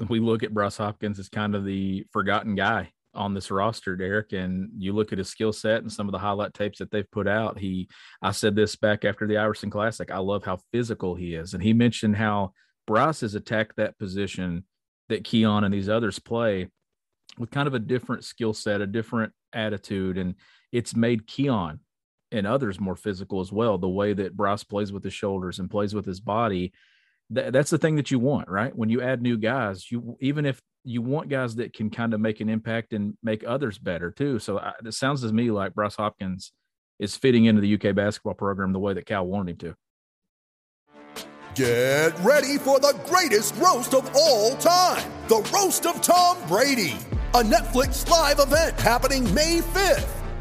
we 0.08 0.20
look 0.20 0.42
at 0.42 0.54
Bryce 0.54 0.76
Hopkins 0.76 1.18
as 1.18 1.28
kind 1.28 1.54
of 1.54 1.64
the 1.64 2.04
forgotten 2.12 2.54
guy 2.54 2.92
on 3.16 3.34
this 3.34 3.50
roster, 3.50 3.96
Derek, 3.96 4.32
and 4.32 4.70
you 4.76 4.92
look 4.92 5.12
at 5.12 5.18
his 5.18 5.28
skill 5.28 5.52
set 5.52 5.82
and 5.82 5.92
some 5.92 6.06
of 6.06 6.12
the 6.12 6.18
highlight 6.18 6.54
tapes 6.54 6.78
that 6.78 6.90
they've 6.90 7.10
put 7.10 7.26
out. 7.26 7.58
He, 7.58 7.88
I 8.22 8.30
said 8.30 8.54
this 8.54 8.76
back 8.76 9.04
after 9.04 9.26
the 9.26 9.38
Iverson 9.38 9.70
Classic. 9.70 10.10
I 10.10 10.18
love 10.18 10.44
how 10.44 10.58
physical 10.72 11.14
he 11.14 11.34
is, 11.34 11.54
and 11.54 11.62
he 11.62 11.72
mentioned 11.72 12.16
how 12.16 12.52
Bryce 12.86 13.22
has 13.22 13.34
attacked 13.34 13.76
that 13.76 13.98
position 13.98 14.64
that 15.08 15.24
Keion 15.24 15.64
and 15.64 15.72
these 15.72 15.88
others 15.88 16.18
play 16.18 16.68
with 17.38 17.50
kind 17.50 17.66
of 17.66 17.74
a 17.74 17.78
different 17.78 18.24
skill 18.24 18.54
set, 18.54 18.80
a 18.80 18.86
different 18.86 19.32
attitude, 19.52 20.18
and 20.18 20.34
it's 20.72 20.94
made 20.94 21.26
Keion 21.26 21.80
and 22.32 22.46
others 22.46 22.80
more 22.80 22.96
physical 22.96 23.40
as 23.40 23.52
well. 23.52 23.78
The 23.78 23.88
way 23.88 24.12
that 24.12 24.36
Bryce 24.36 24.64
plays 24.64 24.92
with 24.92 25.04
his 25.04 25.14
shoulders 25.14 25.58
and 25.58 25.70
plays 25.70 25.94
with 25.94 26.06
his 26.06 26.20
body. 26.20 26.72
that's 27.30 27.70
the 27.70 27.78
thing 27.78 27.96
that 27.96 28.10
you 28.10 28.18
want, 28.18 28.48
right? 28.48 28.76
When 28.76 28.88
you 28.88 29.02
add 29.02 29.22
new 29.22 29.36
guys, 29.36 29.90
you 29.90 30.16
even 30.20 30.46
if 30.46 30.60
you 30.86 31.02
want 31.02 31.28
guys 31.28 31.56
that 31.56 31.72
can 31.72 31.90
kind 31.90 32.14
of 32.14 32.20
make 32.20 32.40
an 32.40 32.48
impact 32.48 32.92
and 32.92 33.16
make 33.20 33.42
others 33.46 33.76
better 33.76 34.12
too. 34.12 34.38
So 34.38 34.60
I, 34.60 34.72
it 34.84 34.94
sounds 34.94 35.22
to 35.22 35.32
me 35.32 35.50
like 35.50 35.74
Bryce 35.74 35.96
Hopkins 35.96 36.52
is 37.00 37.16
fitting 37.16 37.46
into 37.46 37.60
the 37.60 37.74
UK 37.74 37.94
basketball 37.94 38.34
program 38.34 38.72
the 38.72 38.78
way 38.78 38.94
that 38.94 39.04
Cal 39.04 39.26
wanted 39.26 39.62
him 39.62 39.74
to. 39.74 39.76
Get 41.56 42.18
ready 42.20 42.58
for 42.58 42.78
the 42.78 42.98
greatest 43.06 43.56
roast 43.56 43.94
of 43.94 44.14
all 44.14 44.56
time 44.56 45.10
the 45.28 45.38
Roast 45.52 45.86
of 45.86 46.00
Tom 46.00 46.36
Brady, 46.46 46.96
a 47.34 47.42
Netflix 47.42 48.08
live 48.08 48.38
event 48.38 48.78
happening 48.78 49.34
May 49.34 49.58
5th 49.58 50.25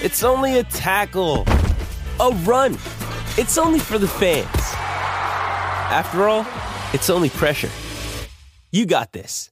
It's 0.00 0.22
only 0.22 0.60
a 0.60 0.62
tackle, 0.62 1.44
a 2.20 2.30
run. 2.44 2.74
It's 3.36 3.58
only 3.58 3.80
for 3.80 3.98
the 3.98 4.06
fans. 4.06 4.46
After 5.90 6.28
all, 6.28 6.46
it's 6.92 7.10
only 7.10 7.30
pressure. 7.30 7.70
You 8.70 8.86
got 8.86 9.12
this. 9.12 9.50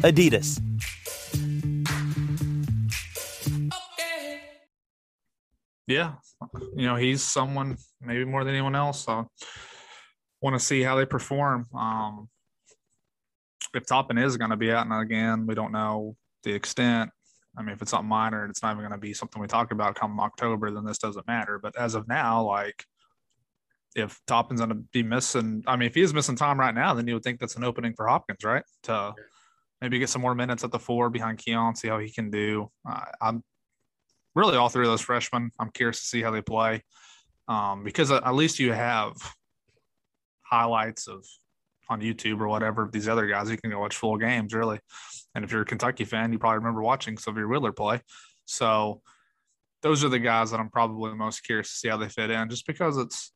Adidas. 0.00 0.58
Yeah, 5.86 6.14
you 6.74 6.86
know 6.86 6.96
he's 6.96 7.22
someone 7.22 7.76
maybe 8.00 8.24
more 8.24 8.44
than 8.44 8.54
anyone 8.54 8.74
else. 8.74 9.04
So 9.04 9.28
want 10.40 10.58
to 10.58 10.60
see 10.60 10.80
how 10.80 10.96
they 10.96 11.04
perform. 11.04 11.66
Um, 11.74 12.30
if 13.74 13.84
Toppin 13.84 14.16
is 14.16 14.38
going 14.38 14.50
to 14.50 14.56
be 14.56 14.72
out 14.72 14.86
and 14.86 14.94
again, 14.94 15.46
we 15.46 15.54
don't 15.54 15.72
know 15.72 16.16
the 16.42 16.54
extent. 16.54 17.10
I 17.56 17.62
mean, 17.62 17.74
if 17.74 17.82
it's 17.82 17.90
something 17.90 18.08
minor 18.08 18.42
and 18.42 18.50
it's 18.50 18.62
not 18.62 18.72
even 18.72 18.82
going 18.82 18.92
to 18.92 18.98
be 18.98 19.12
something 19.12 19.40
we 19.40 19.46
talk 19.46 19.72
about 19.72 19.94
come 19.94 20.18
October, 20.20 20.70
then 20.70 20.84
this 20.84 20.98
doesn't 20.98 21.26
matter. 21.26 21.58
But 21.58 21.76
as 21.76 21.94
of 21.94 22.08
now, 22.08 22.42
like 22.42 22.84
if 23.94 24.18
Toppin's 24.26 24.60
going 24.60 24.70
to 24.70 24.82
be 24.92 25.02
missing, 25.02 25.62
I 25.66 25.76
mean, 25.76 25.86
if 25.86 25.94
he 25.94 26.00
is 26.00 26.14
missing 26.14 26.36
time 26.36 26.58
right 26.58 26.74
now, 26.74 26.94
then 26.94 27.06
you 27.06 27.14
would 27.14 27.22
think 27.22 27.40
that's 27.40 27.56
an 27.56 27.64
opening 27.64 27.92
for 27.94 28.08
Hopkins, 28.08 28.42
right? 28.42 28.64
To 28.84 29.12
maybe 29.82 29.98
get 29.98 30.08
some 30.08 30.22
more 30.22 30.34
minutes 30.34 30.64
at 30.64 30.70
the 30.70 30.78
four 30.78 31.10
behind 31.10 31.38
Keion, 31.38 31.76
see 31.76 31.88
how 31.88 31.98
he 31.98 32.10
can 32.10 32.30
do. 32.30 32.70
Uh, 32.88 33.04
I'm 33.20 33.44
really 34.34 34.56
all 34.56 34.70
three 34.70 34.86
of 34.86 34.90
those 34.90 35.02
freshmen. 35.02 35.50
I'm 35.58 35.70
curious 35.70 36.00
to 36.00 36.06
see 36.06 36.22
how 36.22 36.30
they 36.30 36.40
play 36.40 36.82
um, 37.48 37.84
because 37.84 38.10
at 38.10 38.34
least 38.34 38.58
you 38.58 38.72
have 38.72 39.14
highlights 40.42 41.08
of 41.08 41.26
on 41.92 42.00
YouTube 42.00 42.40
or 42.40 42.48
whatever 42.48 42.88
these 42.92 43.08
other 43.08 43.26
guys. 43.26 43.50
You 43.50 43.56
can 43.56 43.70
go 43.70 43.80
watch 43.80 43.96
full 43.96 44.16
games 44.16 44.54
really. 44.54 44.80
And 45.34 45.44
if 45.44 45.52
you're 45.52 45.62
a 45.62 45.66
Kentucky 45.66 46.04
fan, 46.04 46.32
you 46.32 46.38
probably 46.38 46.58
remember 46.58 46.82
watching 46.82 47.16
Sylvia 47.16 47.44
Whittler 47.44 47.74
play. 47.74 48.00
So 48.44 49.00
those 49.82 50.04
are 50.04 50.08
the 50.08 50.18
guys 50.18 50.50
that 50.50 50.60
I'm 50.60 50.70
probably 50.70 51.14
most 51.14 51.40
curious 51.44 51.70
to 51.70 51.76
see 51.76 51.88
how 51.88 51.96
they 51.96 52.08
fit 52.08 52.30
in, 52.30 52.48
just 52.48 52.66
because 52.66 52.96
it's 52.98 53.32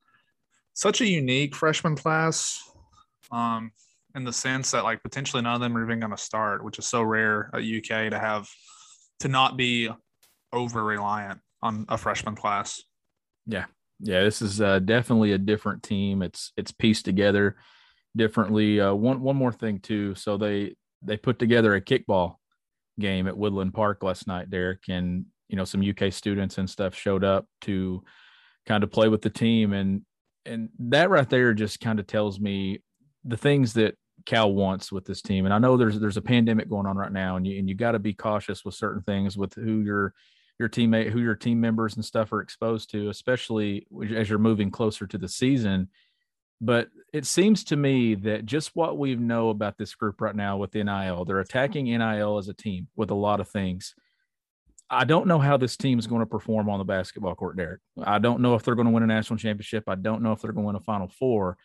such 0.74 1.00
a 1.00 1.06
unique 1.06 1.54
freshman 1.54 1.96
class. 1.96 2.62
Um, 3.32 3.72
in 4.14 4.24
the 4.24 4.32
sense 4.32 4.70
that 4.70 4.82
like 4.82 5.02
potentially 5.02 5.42
none 5.42 5.54
of 5.54 5.60
them 5.60 5.76
are 5.76 5.84
even 5.84 6.00
going 6.00 6.10
to 6.10 6.16
start, 6.16 6.64
which 6.64 6.78
is 6.78 6.86
so 6.86 7.02
rare 7.02 7.50
at 7.52 7.60
UK 7.60 8.10
to 8.10 8.18
have 8.18 8.48
to 9.20 9.28
not 9.28 9.56
be 9.56 9.90
over 10.52 10.82
reliant 10.82 11.40
on 11.62 11.84
a 11.88 11.98
freshman 11.98 12.34
class. 12.34 12.82
Yeah. 13.46 13.66
Yeah, 14.00 14.22
this 14.24 14.42
is 14.42 14.60
uh, 14.60 14.78
definitely 14.80 15.32
a 15.32 15.38
different 15.38 15.82
team. 15.82 16.22
It's 16.22 16.52
it's 16.56 16.70
pieced 16.70 17.04
together 17.04 17.56
differently. 18.16 18.80
Uh, 18.80 18.94
one 18.94 19.20
one 19.20 19.36
more 19.36 19.52
thing 19.52 19.78
too. 19.78 20.14
So 20.14 20.36
they 20.36 20.74
they 21.02 21.16
put 21.16 21.38
together 21.38 21.74
a 21.74 21.80
kickball 21.80 22.36
game 22.98 23.28
at 23.28 23.36
Woodland 23.36 23.74
Park 23.74 24.02
last 24.02 24.26
night, 24.26 24.50
Derek, 24.50 24.84
and 24.88 25.26
you 25.48 25.56
know 25.56 25.64
some 25.64 25.88
UK 25.88 26.12
students 26.12 26.58
and 26.58 26.68
stuff 26.68 26.94
showed 26.94 27.24
up 27.24 27.46
to 27.62 28.02
kind 28.66 28.82
of 28.82 28.90
play 28.90 29.08
with 29.08 29.22
the 29.22 29.30
team, 29.30 29.72
and 29.72 30.02
and 30.44 30.70
that 30.78 31.10
right 31.10 31.28
there 31.28 31.54
just 31.54 31.80
kind 31.80 32.00
of 32.00 32.06
tells 32.06 32.40
me 32.40 32.82
the 33.24 33.36
things 33.36 33.74
that 33.74 33.96
Cal 34.24 34.52
wants 34.52 34.90
with 34.90 35.04
this 35.04 35.22
team. 35.22 35.44
And 35.44 35.54
I 35.54 35.58
know 35.58 35.76
there's 35.76 35.98
there's 35.98 36.16
a 36.16 36.22
pandemic 36.22 36.68
going 36.68 36.86
on 36.86 36.96
right 36.96 37.12
now, 37.12 37.36
and 37.36 37.46
you 37.46 37.58
and 37.58 37.68
you 37.68 37.74
got 37.74 37.92
to 37.92 37.98
be 37.98 38.14
cautious 38.14 38.64
with 38.64 38.74
certain 38.74 39.02
things 39.02 39.36
with 39.36 39.54
who 39.54 39.80
your 39.80 40.14
your 40.58 40.68
teammate, 40.68 41.10
who 41.10 41.20
your 41.20 41.34
team 41.34 41.60
members 41.60 41.96
and 41.96 42.04
stuff 42.04 42.32
are 42.32 42.40
exposed 42.40 42.90
to, 42.90 43.10
especially 43.10 43.86
as 44.14 44.28
you're 44.28 44.38
moving 44.38 44.70
closer 44.70 45.06
to 45.06 45.18
the 45.18 45.28
season. 45.28 45.88
But 46.60 46.88
it 47.12 47.26
seems 47.26 47.64
to 47.64 47.76
me 47.76 48.14
that 48.14 48.46
just 48.46 48.74
what 48.74 48.98
we 48.98 49.14
know 49.14 49.50
about 49.50 49.76
this 49.76 49.94
group 49.94 50.20
right 50.20 50.34
now 50.34 50.56
with 50.56 50.74
NIL, 50.74 51.24
they're 51.24 51.40
attacking 51.40 51.84
NIL 51.84 52.38
as 52.38 52.48
a 52.48 52.54
team 52.54 52.88
with 52.96 53.10
a 53.10 53.14
lot 53.14 53.40
of 53.40 53.48
things. 53.48 53.94
I 54.88 55.04
don't 55.04 55.26
know 55.26 55.38
how 55.38 55.56
this 55.56 55.76
team 55.76 55.98
is 55.98 56.06
going 56.06 56.20
to 56.20 56.26
perform 56.26 56.70
on 56.70 56.78
the 56.78 56.84
basketball 56.84 57.34
court, 57.34 57.56
Derek. 57.56 57.80
I 58.02 58.18
don't 58.18 58.40
know 58.40 58.54
if 58.54 58.62
they're 58.62 58.76
going 58.76 58.86
to 58.86 58.92
win 58.92 59.02
a 59.02 59.06
national 59.06 59.38
championship. 59.38 59.84
I 59.88 59.96
don't 59.96 60.22
know 60.22 60.32
if 60.32 60.40
they're 60.40 60.52
going 60.52 60.64
to 60.64 60.66
win 60.68 60.76
a 60.76 60.80
Final 60.80 61.08
Four. 61.08 61.58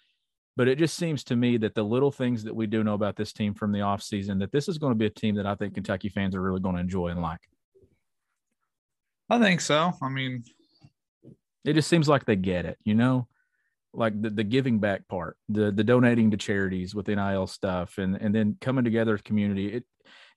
But 0.58 0.68
it 0.68 0.78
just 0.78 0.98
seems 0.98 1.24
to 1.26 1.36
me 1.36 1.58
that 1.58 1.76
the 1.76 1.84
little 1.84 2.12
things 2.12 2.44
that 2.44 2.56
we 2.56 2.68
do 2.68 2.84
know 2.84 2.94
about 2.94 3.16
this 3.16 3.32
team 3.32 3.54
from 3.54 3.72
the 3.72 3.80
offseason, 3.80 4.40
that 4.40 4.52
this 4.52 4.68
is 4.68 4.78
going 4.78 4.92
to 4.92 4.98
be 4.98 5.06
a 5.06 5.10
team 5.10 5.36
that 5.36 5.46
I 5.46 5.56
think 5.56 5.76
Kentucky 5.76 6.10
fans 6.10 6.36
are 6.36 6.42
really 6.42 6.60
going 6.60 6.76
to 6.76 6.82
enjoy 6.82 7.08
and 7.08 7.22
like. 7.22 7.40
I 9.30 9.40
think 9.40 9.62
so. 9.62 9.94
I 10.02 10.10
mean, 10.10 10.44
it 11.64 11.74
just 11.74 11.88
seems 11.88 12.10
like 12.10 12.26
they 12.26 12.36
get 12.36 12.66
it, 12.66 12.78
you 12.84 12.96
know, 12.96 13.28
like 13.94 14.20
the, 14.22 14.30
the 14.30 14.44
giving 14.44 14.80
back 14.80 15.08
part, 15.08 15.38
the 15.50 15.72
the 15.72 15.84
donating 15.84 16.32
to 16.32 16.38
charities 16.38 16.96
with 16.96 17.08
NIL 17.08 17.48
stuff, 17.48 17.98
and 17.98 18.16
and 18.16 18.34
then 18.34 18.58
coming 18.62 18.84
together 18.84 19.14
as 19.14 19.22
community. 19.22 19.74
It 19.74 19.84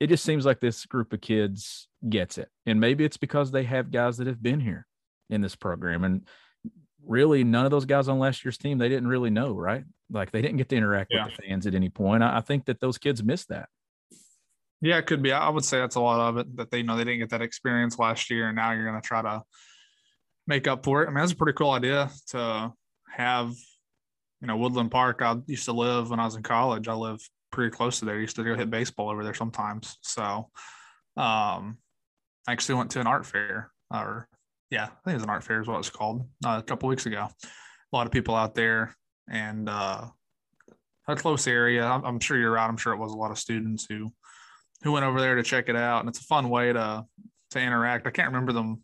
it 0.00 0.06
just 0.08 0.24
seems 0.24 0.44
like 0.44 0.60
this 0.60 0.86
group 0.86 1.12
of 1.12 1.20
kids 1.20 1.88
gets 2.08 2.38
it, 2.38 2.48
and 2.66 2.80
maybe 2.80 3.04
it's 3.04 3.16
because 3.16 3.50
they 3.50 3.64
have 3.64 3.90
guys 3.90 4.16
that 4.18 4.26
have 4.26 4.42
been 4.42 4.60
here 4.60 4.86
in 5.30 5.40
this 5.40 5.56
program, 5.56 6.04
and 6.04 6.26
really 7.06 7.44
none 7.44 7.64
of 7.64 7.70
those 7.70 7.84
guys 7.84 8.08
on 8.08 8.18
last 8.18 8.44
year's 8.44 8.56
team 8.56 8.78
they 8.78 8.88
didn't 8.88 9.08
really 9.08 9.30
know, 9.30 9.52
right? 9.52 9.84
Like 10.10 10.32
they 10.32 10.42
didn't 10.42 10.56
get 10.56 10.68
to 10.70 10.76
interact 10.76 11.12
yeah. 11.12 11.26
with 11.26 11.36
the 11.36 11.42
fans 11.42 11.66
at 11.66 11.74
any 11.74 11.90
point. 11.90 12.22
I, 12.22 12.38
I 12.38 12.40
think 12.40 12.66
that 12.66 12.80
those 12.80 12.98
kids 12.98 13.22
missed 13.22 13.48
that. 13.48 13.68
Yeah, 14.80 14.98
it 14.98 15.06
could 15.06 15.22
be. 15.22 15.32
I 15.32 15.48
would 15.48 15.64
say 15.64 15.78
that's 15.78 15.96
a 15.96 16.00
lot 16.00 16.20
of 16.20 16.36
it 16.36 16.56
that 16.56 16.70
they 16.70 16.82
know 16.82 16.96
they 16.96 17.04
didn't 17.04 17.20
get 17.20 17.30
that 17.30 17.42
experience 17.42 17.98
last 17.98 18.30
year, 18.30 18.48
and 18.48 18.56
now 18.56 18.72
you're 18.72 18.84
going 18.84 19.00
to 19.00 19.06
try 19.06 19.22
to 19.22 19.42
make 20.46 20.68
up 20.68 20.84
for 20.84 21.02
it. 21.02 21.06
I 21.06 21.10
mean, 21.10 21.20
that's 21.20 21.32
a 21.32 21.36
pretty 21.36 21.56
cool 21.56 21.70
idea 21.70 22.10
to 22.28 22.72
have. 23.16 23.54
You 24.40 24.48
know, 24.48 24.58
Woodland 24.58 24.90
Park. 24.90 25.22
I 25.22 25.36
used 25.46 25.64
to 25.64 25.72
live 25.72 26.10
when 26.10 26.20
I 26.20 26.24
was 26.26 26.34
in 26.34 26.42
college. 26.42 26.86
I 26.86 26.92
live 26.92 27.18
pretty 27.50 27.70
close 27.70 28.00
to 28.00 28.04
there. 28.04 28.16
I 28.16 28.20
used 28.20 28.36
to 28.36 28.44
go 28.44 28.54
hit 28.54 28.68
baseball 28.68 29.08
over 29.08 29.24
there 29.24 29.32
sometimes. 29.32 29.96
So, 30.02 30.50
um, 31.16 31.78
I 32.46 32.52
actually 32.52 32.74
went 32.74 32.90
to 32.90 33.00
an 33.00 33.06
art 33.06 33.24
fair, 33.24 33.70
or 33.90 34.28
yeah, 34.70 34.84
I 34.84 34.86
think 34.86 35.12
it 35.12 35.14
was 35.14 35.22
an 35.22 35.30
art 35.30 35.44
fair 35.44 35.62
is 35.62 35.68
what 35.68 35.78
it's 35.78 35.88
called 35.88 36.28
uh, 36.44 36.58
a 36.58 36.62
couple 36.62 36.88
weeks 36.88 37.06
ago. 37.06 37.28
A 37.42 37.96
lot 37.96 38.06
of 38.06 38.12
people 38.12 38.34
out 38.34 38.54
there, 38.54 38.94
and 39.28 39.68
uh, 39.68 40.06
a 41.08 41.16
close 41.16 41.46
area. 41.46 41.84
I'm, 41.84 42.04
I'm 42.04 42.20
sure 42.20 42.36
you're 42.36 42.52
right. 42.52 42.68
I'm 42.68 42.76
sure 42.76 42.92
it 42.92 42.98
was 42.98 43.12
a 43.12 43.16
lot 43.16 43.30
of 43.30 43.38
students 43.38 43.86
who 43.88 44.12
who 44.82 44.92
went 44.92 45.06
over 45.06 45.20
there 45.20 45.36
to 45.36 45.42
check 45.42 45.68
it 45.68 45.76
out, 45.76 46.00
and 46.00 46.08
it's 46.08 46.20
a 46.20 46.24
fun 46.24 46.50
way 46.50 46.72
to 46.72 47.04
to 47.52 47.60
interact. 47.60 48.06
I 48.06 48.10
can't 48.10 48.28
remember 48.28 48.52
them 48.52 48.82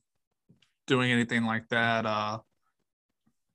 doing 0.86 1.12
anything 1.12 1.44
like 1.44 1.68
that 1.68 2.06
uh, 2.06 2.38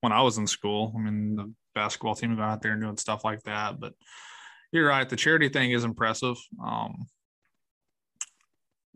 when 0.05 0.13
I 0.13 0.21
was 0.21 0.37
in 0.37 0.45
school. 0.45 0.93
I 0.95 0.99
mean, 0.99 1.35
the 1.35 1.51
basketball 1.73 2.13
team 2.13 2.35
got 2.35 2.51
out 2.51 2.61
there 2.61 2.73
and 2.73 2.81
doing 2.81 2.95
stuff 2.95 3.25
like 3.25 3.41
that, 3.43 3.79
but 3.79 3.93
you're 4.71 4.87
right. 4.87 5.09
The 5.09 5.15
charity 5.15 5.49
thing 5.49 5.71
is 5.71 5.83
impressive. 5.83 6.37
Um, 6.63 7.07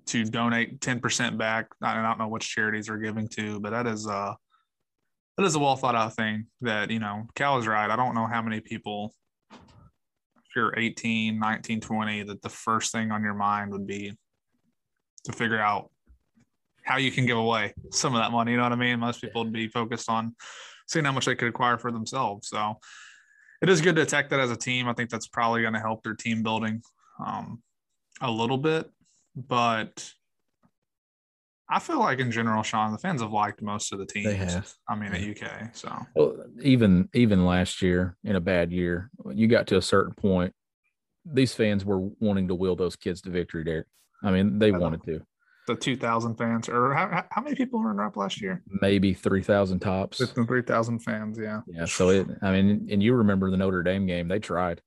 to 0.06 0.24
donate 0.24 0.80
10% 0.82 1.36
back. 1.38 1.70
I 1.82 2.00
don't 2.00 2.20
know 2.20 2.28
which 2.28 2.48
charities 2.48 2.90
are 2.90 2.98
giving 2.98 3.28
to, 3.30 3.60
but 3.60 3.72
that 3.72 3.88
is 3.88 4.08
uh 4.08 4.34
that 5.38 5.46
is 5.46 5.56
a 5.56 5.60
well 5.60 5.76
thought 5.76 5.96
out 5.96 6.16
thing 6.16 6.46
that, 6.62 6.92
you 6.92 7.00
know, 7.00 7.28
Cal 7.34 7.58
is 7.58 7.66
right. 7.66 7.90
I 7.90 7.96
don't 7.96 8.14
know 8.14 8.28
how 8.28 8.44
many 8.44 8.60
people 8.60 9.16
if 9.52 10.56
you're 10.56 10.78
18, 10.78 11.40
19, 11.40 11.82
20, 11.82 12.24
that 12.24 12.42
the 12.42 12.50
first 12.50 12.92
thing 12.92 13.12
on 13.12 13.24
your 13.24 13.34
mind 13.34 13.72
would 13.72 13.88
be 13.88 14.14
to 15.26 15.32
figure 15.32 15.60
out 15.60 15.90
how 16.84 16.98
you 16.98 17.12
can 17.12 17.26
give 17.26 17.38
away 17.38 17.74
some 17.92 18.14
of 18.14 18.22
that 18.22 18.32
money. 18.32 18.52
You 18.52 18.58
know 18.58 18.64
what 18.64 18.74
I 18.74 18.78
mean? 18.78 19.00
Most 19.00 19.22
people 19.22 19.44
would 19.44 19.54
be 19.54 19.68
focused 19.68 20.10
on 20.10 20.36
seeing 20.90 21.06
how 21.06 21.12
much 21.12 21.26
they 21.26 21.36
could 21.36 21.48
acquire 21.48 21.78
for 21.78 21.92
themselves. 21.92 22.50
So 22.50 22.78
it 23.62 23.70
is 23.70 23.80
good 23.80 23.96
to 23.96 24.02
attack 24.02 24.30
that 24.30 24.40
as 24.40 24.52
a 24.52 24.58
team. 24.58 24.88
I 24.88 24.94
think 24.94 25.10
that's 25.10 25.28
probably 25.28 25.62
going 25.62 25.76
to 25.76 25.80
help 25.80 26.04
their 26.04 26.16
team 26.16 26.42
building 26.42 26.82
um, 27.24 27.62
a 28.22 28.30
little 28.30 28.58
bit, 28.58 28.90
but 29.36 30.12
I 31.70 31.78
feel 31.78 32.00
like 32.00 32.18
in 32.18 32.32
general, 32.32 32.64
Sean, 32.64 32.92
the 32.92 32.98
fans 32.98 33.22
have 33.22 33.32
liked 33.32 33.62
most 33.62 33.94
of 33.94 34.00
the 34.00 34.06
teams. 34.06 34.26
They 34.26 34.36
have. 34.36 34.74
I 34.88 34.96
mean, 34.96 35.14
at 35.14 35.22
UK. 35.22 35.76
So 35.76 35.96
well, 36.16 36.36
even 36.62 37.10
even 37.14 37.46
last 37.46 37.84
year 37.84 38.18
in 38.24 38.36
a 38.36 38.42
bad 38.42 38.72
year, 38.72 39.12
you 39.32 39.48
got 39.48 39.68
to 39.68 39.78
a 39.78 39.82
certain 39.82 40.16
point. 40.16 40.56
These 41.26 41.54
fans 41.54 41.86
were 41.86 42.00
wanting 42.20 42.48
to 42.48 42.56
will 42.56 42.76
those 42.76 42.96
kids 42.96 43.22
to 43.22 43.30
victory, 43.30 43.64
Derek. 43.64 43.86
I 44.24 44.32
mean, 44.32 44.58
they 44.58 44.72
wanted 44.72 45.04
to. 45.04 45.22
The 45.70 45.76
2,000 45.76 46.36
fans, 46.36 46.68
or 46.68 46.96
how, 46.96 47.24
how 47.30 47.42
many 47.44 47.56
people 47.56 47.80
were 47.80 47.92
in 47.92 48.00
up 48.00 48.18
last 48.18 48.42
year? 48.42 48.64
Maybe 48.82 49.14
3,000 49.14 49.80
tops. 49.80 50.18
3,000 50.34 50.98
fans, 50.98 51.38
yeah. 51.40 51.62
Yeah. 51.68 51.86
So 51.86 52.10
it, 52.10 52.26
I 52.42 52.52
mean, 52.52 52.88
and 52.90 53.04
you 53.04 53.14
remember 53.14 53.52
the 53.52 53.58
Notre 53.58 53.84
Dame 53.84 54.08
game? 54.08 54.28
They 54.28 54.40
tried. 54.40 54.82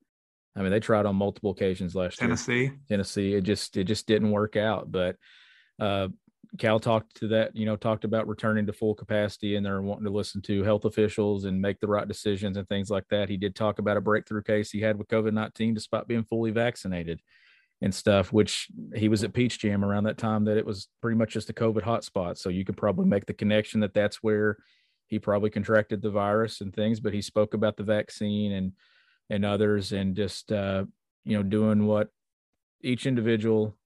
I 0.57 0.63
mean, 0.63 0.73
they 0.73 0.81
tried 0.81 1.07
on 1.07 1.15
multiple 1.15 1.53
occasions 1.53 1.95
last 1.95 2.19
Tennessee. 2.19 2.53
year. 2.53 2.69
Tennessee. 2.89 3.31
Tennessee. 3.31 3.35
It 3.35 3.45
just 3.45 3.77
it 3.77 3.85
just 3.85 4.09
didn't 4.09 4.33
work 4.33 4.57
out. 4.57 4.91
But 4.91 5.15
uh, 5.79 6.09
Cal 6.59 6.81
talked 6.81 7.15
to 7.19 7.29
that, 7.29 7.55
you 7.55 7.65
know, 7.65 7.77
talked 7.77 8.03
about 8.05 8.27
returning 8.27 8.67
to 8.67 8.73
full 8.73 8.97
capacity 8.97 9.55
and 9.55 9.65
they're 9.65 9.83
wanting 9.83 10.05
to 10.05 10.11
listen 10.11 10.43
to 10.43 10.65
health 10.65 10.85
officials 10.85 11.45
and 11.45 11.61
make 11.61 11.79
the 11.79 11.87
right 11.87 12.09
decisions 12.09 12.57
and 12.57 12.69
things 12.69 12.91
like 12.91 13.05
that. 13.11 13.29
He 13.29 13.37
did 13.37 13.55
talk 13.55 13.79
about 13.79 13.97
a 13.97 14.01
breakthrough 14.01 14.43
case 14.43 14.73
he 14.73 14.81
had 14.81 14.99
with 14.99 15.07
COVID 15.07 15.33
19 15.33 15.75
despite 15.75 16.09
being 16.09 16.25
fully 16.25 16.51
vaccinated 16.51 17.21
and 17.83 17.95
stuff, 17.95 18.33
which 18.33 18.69
he 18.95 19.09
was 19.09 19.25
at 19.25 19.35
Peach 19.35 19.59
Jam 19.59 19.85
around 19.85 20.05
that 20.05 20.17
time 20.17 20.45
that 20.45 20.57
it 20.57 20.65
was 20.65 20.89
pretty 21.01 21.17
much 21.17 21.33
just 21.33 21.51
a 21.51 21.53
COVID 21.53 21.83
hotspot. 21.83 22.39
So 22.39 22.49
you 22.49 22.65
could 22.65 22.77
probably 22.77 23.07
make 23.07 23.27
the 23.27 23.35
connection 23.35 23.81
that 23.81 23.93
that's 23.93 24.23
where 24.23 24.57
he 25.09 25.19
probably 25.19 25.51
contracted 25.51 26.01
the 26.01 26.11
virus 26.11 26.61
and 26.61 26.73
things, 26.73 27.01
but 27.01 27.13
he 27.13 27.21
spoke 27.21 27.55
about 27.55 27.77
the 27.77 27.83
vaccine 27.83 28.53
and, 28.53 28.73
and 29.29 29.45
others 29.45 29.93
and 29.93 30.15
just, 30.15 30.53
uh, 30.53 30.85
you 31.25 31.37
know, 31.37 31.43
doing 31.43 31.87
what 31.87 32.09
each 32.83 33.05
individual 33.05 33.77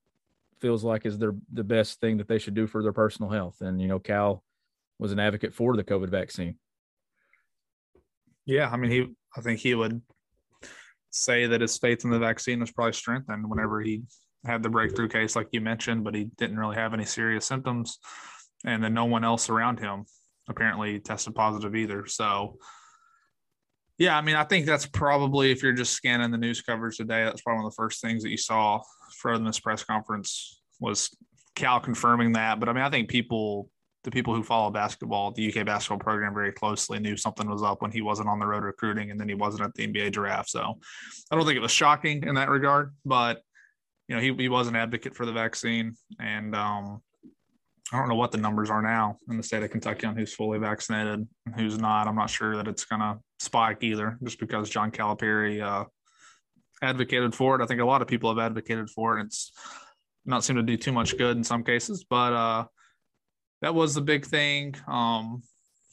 feels 0.60 0.84
like 0.84 1.06
is 1.06 1.18
their 1.18 1.34
the 1.52 1.64
best 1.64 2.00
thing 2.00 2.18
that 2.18 2.28
they 2.28 2.38
should 2.38 2.54
do 2.54 2.66
for 2.66 2.82
their 2.82 2.92
personal 2.92 3.30
health. 3.30 3.60
And 3.60 3.80
you 3.80 3.88
know, 3.88 3.98
Cal 3.98 4.42
was 4.98 5.12
an 5.12 5.18
advocate 5.18 5.54
for 5.54 5.76
the 5.76 5.84
COVID 5.84 6.08
vaccine. 6.08 6.56
Yeah, 8.44 8.70
I 8.70 8.76
mean, 8.76 8.90
he 8.90 9.06
I 9.36 9.40
think 9.40 9.60
he 9.60 9.74
would 9.74 10.00
say 11.10 11.46
that 11.46 11.60
his 11.60 11.78
faith 11.78 12.04
in 12.04 12.10
the 12.10 12.18
vaccine 12.18 12.60
was 12.60 12.72
probably 12.72 12.92
strengthened 12.92 13.48
whenever 13.48 13.80
he 13.80 14.02
had 14.44 14.62
the 14.62 14.68
breakthrough 14.68 15.08
case, 15.08 15.34
like 15.34 15.48
you 15.52 15.60
mentioned, 15.60 16.04
but 16.04 16.14
he 16.14 16.24
didn't 16.36 16.58
really 16.58 16.76
have 16.76 16.94
any 16.94 17.04
serious 17.04 17.46
symptoms, 17.46 17.98
and 18.64 18.82
then 18.82 18.94
no 18.94 19.04
one 19.04 19.24
else 19.24 19.48
around 19.48 19.80
him 19.80 20.04
apparently 20.48 21.00
tested 21.00 21.34
positive 21.34 21.74
either. 21.74 22.06
So. 22.06 22.58
Yeah, 23.98 24.14
I 24.14 24.20
mean, 24.20 24.36
I 24.36 24.44
think 24.44 24.66
that's 24.66 24.84
probably 24.84 25.50
if 25.50 25.62
you're 25.62 25.72
just 25.72 25.94
scanning 25.94 26.30
the 26.30 26.36
news 26.36 26.60
coverage 26.60 26.98
today, 26.98 27.24
that's 27.24 27.40
probably 27.40 27.60
one 27.60 27.66
of 27.66 27.72
the 27.72 27.76
first 27.76 28.02
things 28.02 28.22
that 28.24 28.28
you 28.28 28.36
saw 28.36 28.82
from 29.18 29.42
this 29.42 29.58
press 29.58 29.84
conference 29.84 30.60
was 30.78 31.08
Cal 31.54 31.80
confirming 31.80 32.32
that. 32.34 32.60
But 32.60 32.68
I 32.68 32.74
mean, 32.74 32.84
I 32.84 32.90
think 32.90 33.08
people 33.08 33.70
the 34.06 34.10
people 34.12 34.32
who 34.32 34.42
follow 34.44 34.70
basketball, 34.70 35.32
the 35.32 35.48
UK 35.48 35.66
basketball 35.66 35.98
program 35.98 36.32
very 36.32 36.52
closely 36.52 37.00
knew 37.00 37.16
something 37.16 37.50
was 37.50 37.64
up 37.64 37.82
when 37.82 37.90
he 37.90 38.02
wasn't 38.02 38.28
on 38.28 38.38
the 38.38 38.46
road 38.46 38.62
recruiting 38.62 39.10
and 39.10 39.18
then 39.18 39.28
he 39.28 39.34
wasn't 39.34 39.64
at 39.64 39.74
the 39.74 39.84
NBA 39.84 40.12
draft. 40.12 40.48
So 40.48 40.78
I 41.30 41.34
don't 41.34 41.44
think 41.44 41.56
it 41.56 41.60
was 41.60 41.72
shocking 41.72 42.22
in 42.22 42.36
that 42.36 42.48
regard, 42.48 42.94
but 43.04 43.42
you 44.06 44.14
know, 44.14 44.22
he, 44.22 44.32
he 44.34 44.48
was 44.48 44.68
an 44.68 44.76
advocate 44.76 45.16
for 45.16 45.26
the 45.26 45.32
vaccine 45.32 45.96
and 46.20 46.54
um, 46.54 47.02
I 47.92 47.98
don't 47.98 48.08
know 48.08 48.14
what 48.14 48.30
the 48.30 48.38
numbers 48.38 48.70
are 48.70 48.80
now 48.80 49.18
in 49.28 49.36
the 49.38 49.42
state 49.42 49.64
of 49.64 49.72
Kentucky 49.72 50.06
on 50.06 50.16
who's 50.16 50.32
fully 50.32 50.60
vaccinated 50.60 51.26
and 51.46 51.54
who's 51.56 51.76
not. 51.76 52.06
I'm 52.06 52.14
not 52.14 52.30
sure 52.30 52.56
that 52.56 52.68
it's 52.68 52.84
going 52.84 53.00
to 53.00 53.18
spike 53.40 53.82
either, 53.82 54.18
just 54.22 54.38
because 54.38 54.70
John 54.70 54.92
Calipari 54.92 55.60
uh, 55.60 55.84
advocated 56.80 57.34
for 57.34 57.56
it. 57.56 57.62
I 57.62 57.66
think 57.66 57.80
a 57.80 57.84
lot 57.84 58.02
of 58.02 58.08
people 58.08 58.30
have 58.30 58.38
advocated 58.38 58.88
for 58.88 59.18
it. 59.18 59.24
It's 59.24 59.50
not 60.24 60.44
seemed 60.44 60.58
to 60.58 60.62
do 60.62 60.76
too 60.76 60.92
much 60.92 61.18
good 61.18 61.36
in 61.36 61.42
some 61.42 61.64
cases, 61.64 62.04
but 62.08 62.32
uh, 62.32 62.66
that 63.66 63.74
was 63.74 63.96
the 63.96 64.00
big 64.00 64.24
thing. 64.24 64.76
Um, 64.86 65.42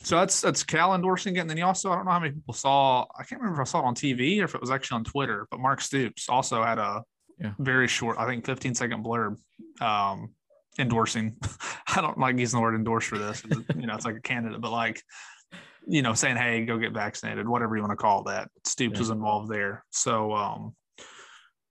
so 0.04 0.20
that's 0.20 0.42
that's 0.42 0.64
Cal 0.64 0.94
endorsing 0.94 1.38
it, 1.38 1.40
and 1.40 1.50
then 1.50 1.58
you 1.58 1.66
also 1.66 1.92
I 1.92 1.96
don't 1.96 2.06
know 2.06 2.12
how 2.12 2.20
many 2.20 2.34
people 2.34 2.54
saw. 2.54 3.08
I 3.18 3.24
can't 3.24 3.42
remember 3.42 3.64
if 3.64 3.68
I 3.68 3.72
saw 3.72 3.80
it 3.80 3.86
on 3.86 3.96
TV 3.96 4.40
or 4.42 4.44
if 4.44 4.54
it 4.54 4.62
was 4.62 4.70
actually 4.70 4.98
on 4.98 5.06
Twitter. 5.06 5.48
But 5.50 5.60
Mark 5.60 5.82
Stoops 5.82 6.30
also 6.30 6.62
had 6.62 6.78
a 6.78 7.02
yeah. 7.40 7.54
very 7.58 7.88
short, 7.88 8.18
I 8.20 8.28
think, 8.28 8.46
15 8.46 8.76
second 8.76 9.04
blurb 9.04 9.38
um, 9.82 10.34
endorsing. 10.78 11.36
I 11.88 12.02
don't 12.02 12.20
like 12.20 12.38
using 12.38 12.60
the 12.60 12.62
word 12.62 12.76
endorse 12.76 13.06
for 13.06 13.18
this. 13.18 13.42
you 13.76 13.88
know, 13.88 13.96
it's 13.96 14.06
like 14.06 14.18
a 14.18 14.22
candidate, 14.22 14.62
but 14.62 14.72
like 14.72 15.02
you 15.88 16.04
know, 16.04 16.14
saying, 16.14 16.38
"Hey, 16.38 16.66
go 16.66 16.78
get 16.78 16.94
vaccinated," 16.94 17.48
whatever 17.48 17.76
you 17.76 17.82
want 17.82 17.92
to 17.92 17.98
call 17.98 18.26
that. 18.26 18.50
Stoops 18.66 18.94
yeah. 18.94 19.00
was 19.00 19.10
involved 19.10 19.52
there. 19.52 19.84
So 19.90 20.32
um, 20.34 20.76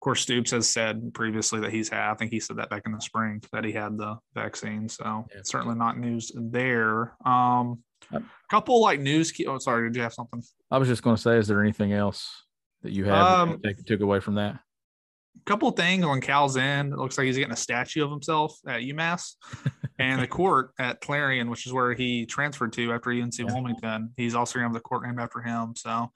course, 0.02 0.20
Stoops 0.20 0.50
has 0.50 0.68
said 0.68 1.14
previously 1.14 1.60
that 1.60 1.72
he's 1.72 1.88
had, 1.88 2.10
I 2.10 2.14
think 2.14 2.30
he 2.30 2.40
said 2.40 2.56
that 2.56 2.68
back 2.68 2.82
in 2.86 2.92
the 2.92 3.00
spring 3.00 3.42
that 3.52 3.64
he 3.64 3.72
had 3.72 3.96
the 3.96 4.16
vaccine. 4.34 4.88
So 4.88 5.24
yeah. 5.32 5.40
certainly 5.44 5.76
not 5.76 5.98
news 5.98 6.32
there. 6.34 7.14
Um, 7.24 7.78
a 8.12 8.22
couple 8.50 8.80
like 8.80 9.00
news. 9.00 9.32
Key, 9.32 9.46
oh, 9.46 9.58
sorry. 9.58 9.88
Did 9.88 9.96
you 9.96 10.02
have 10.02 10.12
something? 10.12 10.42
I 10.70 10.78
was 10.78 10.88
just 10.88 11.02
going 11.02 11.16
to 11.16 11.22
say, 11.22 11.38
is 11.38 11.46
there 11.46 11.62
anything 11.62 11.92
else 11.92 12.44
that 12.82 12.92
you 12.92 13.04
have 13.04 13.26
um, 13.26 13.60
that 13.62 13.86
took 13.86 14.00
away 14.00 14.20
from 14.20 14.34
that? 14.34 14.54
A 14.54 15.44
couple 15.46 15.70
things 15.70 16.04
on 16.04 16.20
Cal's 16.20 16.56
end. 16.56 16.92
It 16.92 16.98
looks 16.98 17.16
like 17.16 17.26
he's 17.26 17.38
getting 17.38 17.52
a 17.52 17.56
statue 17.56 18.04
of 18.04 18.10
himself 18.10 18.58
at 18.66 18.82
UMass 18.82 19.36
and 19.98 20.20
the 20.20 20.26
court 20.26 20.72
at 20.78 21.00
Clarion, 21.00 21.48
which 21.48 21.66
is 21.66 21.72
where 21.72 21.94
he 21.94 22.26
transferred 22.26 22.72
to 22.74 22.92
after 22.92 23.10
UNC 23.10 23.38
yeah. 23.38 23.46
Wilmington. 23.46 24.12
He's 24.16 24.34
also 24.34 24.58
going 24.58 24.64
to 24.64 24.68
have 24.68 24.74
the 24.74 24.80
court 24.80 25.06
named 25.06 25.20
after 25.20 25.40
him. 25.40 25.74
So 25.76 26.10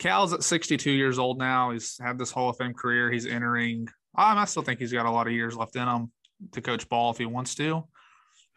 Cal's 0.00 0.32
at 0.32 0.42
62 0.42 0.90
years 0.90 1.18
old 1.18 1.38
now. 1.38 1.70
He's 1.70 1.98
had 1.98 2.18
this 2.18 2.30
Hall 2.30 2.48
of 2.48 2.56
Fame 2.56 2.74
career. 2.74 3.12
He's 3.12 3.26
entering. 3.26 3.86
Um, 4.16 4.38
I 4.38 4.46
still 4.46 4.62
think 4.62 4.80
he's 4.80 4.92
got 4.92 5.06
a 5.06 5.10
lot 5.10 5.26
of 5.26 5.32
years 5.32 5.54
left 5.54 5.76
in 5.76 5.86
him 5.86 6.10
to 6.52 6.60
coach 6.60 6.88
ball 6.88 7.10
if 7.10 7.18
he 7.18 7.26
wants 7.26 7.54
to, 7.56 7.84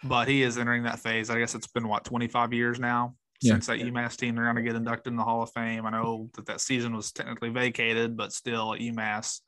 but 0.03 0.27
he 0.27 0.41
is 0.41 0.58
entering 0.58 0.84
that 0.84 0.99
phase. 0.99 1.29
I 1.29 1.38
guess 1.38 1.53
it's 1.53 1.67
been 1.67 1.88
what 1.88 2.06
25 2.06 2.53
years 2.53 2.79
now 2.79 3.15
yeah. 3.41 3.51
since 3.51 3.67
that 3.67 3.79
UMass 3.79 4.15
team 4.15 4.36
they're 4.36 4.45
going 4.45 4.56
to 4.56 4.62
get 4.62 4.75
inducted 4.75 5.12
in 5.12 5.17
the 5.17 5.23
Hall 5.23 5.43
of 5.43 5.51
Fame. 5.51 5.86
I 5.86 5.89
know 5.89 6.29
that 6.36 6.45
that 6.45 6.62
season 6.62 6.95
was 6.95 7.12
technically 7.12 7.49
vacated, 7.49 8.15
but 8.15 8.32
still 8.32 8.73
at 8.73 8.79
UMass, 8.79 9.41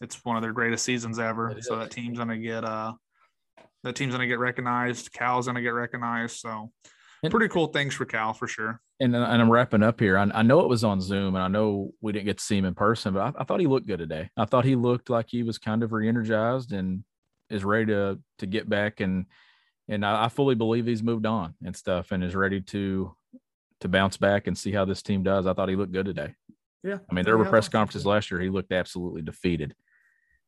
it's 0.00 0.24
one 0.24 0.36
of 0.36 0.42
their 0.42 0.52
greatest 0.52 0.84
seasons 0.84 1.18
ever. 1.20 1.56
So 1.60 1.78
that 1.78 1.92
team's 1.92 2.18
going 2.18 2.28
to 2.28 2.38
get 2.38 2.64
uh 2.64 2.92
that 3.84 3.94
team's 3.94 4.10
going 4.10 4.22
to 4.22 4.26
get 4.26 4.40
recognized. 4.40 5.12
Cal's 5.12 5.46
going 5.46 5.54
to 5.54 5.62
get 5.62 5.68
recognized. 5.72 6.38
So 6.38 6.72
pretty 7.30 7.48
cool 7.48 7.68
things 7.68 7.94
for 7.94 8.04
Cal 8.04 8.32
for 8.32 8.46
sure 8.46 8.80
and, 8.98 9.14
and 9.14 9.24
I'm 9.42 9.50
wrapping 9.50 9.82
up 9.82 10.00
here. 10.00 10.16
I, 10.16 10.30
I, 10.32 10.42
know 10.42 10.60
it 10.60 10.68
was 10.68 10.82
on 10.82 11.00
Zoom, 11.00 11.34
and 11.34 11.44
I 11.44 11.48
know 11.48 11.92
we 12.00 12.12
didn't 12.12 12.24
get 12.24 12.38
to 12.38 12.44
see 12.44 12.56
him 12.56 12.64
in 12.64 12.74
person, 12.74 13.12
but 13.12 13.20
I, 13.20 13.40
I, 13.40 13.44
thought 13.44 13.60
he 13.60 13.66
looked 13.66 13.86
good 13.86 13.98
today. 13.98 14.30
I 14.36 14.46
thought 14.46 14.64
he 14.64 14.74
looked 14.74 15.10
like 15.10 15.26
he 15.28 15.42
was 15.42 15.58
kind 15.58 15.82
of 15.82 15.92
re-energized 15.92 16.72
and 16.72 17.04
is 17.50 17.64
ready 17.64 17.86
to 17.86 18.18
to 18.38 18.46
get 18.46 18.68
back 18.68 19.00
and 19.00 19.26
and 19.88 20.04
I, 20.04 20.24
I 20.24 20.28
fully 20.28 20.54
believe 20.54 20.86
he's 20.86 21.02
moved 21.02 21.26
on 21.26 21.54
and 21.64 21.76
stuff 21.76 22.10
and 22.10 22.24
is 22.24 22.34
ready 22.34 22.60
to 22.62 23.14
to 23.80 23.88
bounce 23.88 24.16
back 24.16 24.46
and 24.46 24.56
see 24.56 24.72
how 24.72 24.84
this 24.84 25.02
team 25.02 25.22
does. 25.22 25.46
I 25.46 25.52
thought 25.52 25.68
he 25.68 25.76
looked 25.76 25.92
good 25.92 26.06
today. 26.06 26.34
Yeah, 26.82 26.98
I 27.08 27.14
mean 27.14 27.24
there 27.24 27.36
were 27.36 27.44
press 27.44 27.68
conferences 27.68 28.06
last 28.06 28.30
year. 28.30 28.40
He 28.40 28.48
looked 28.48 28.72
absolutely 28.72 29.22
defeated. 29.22 29.74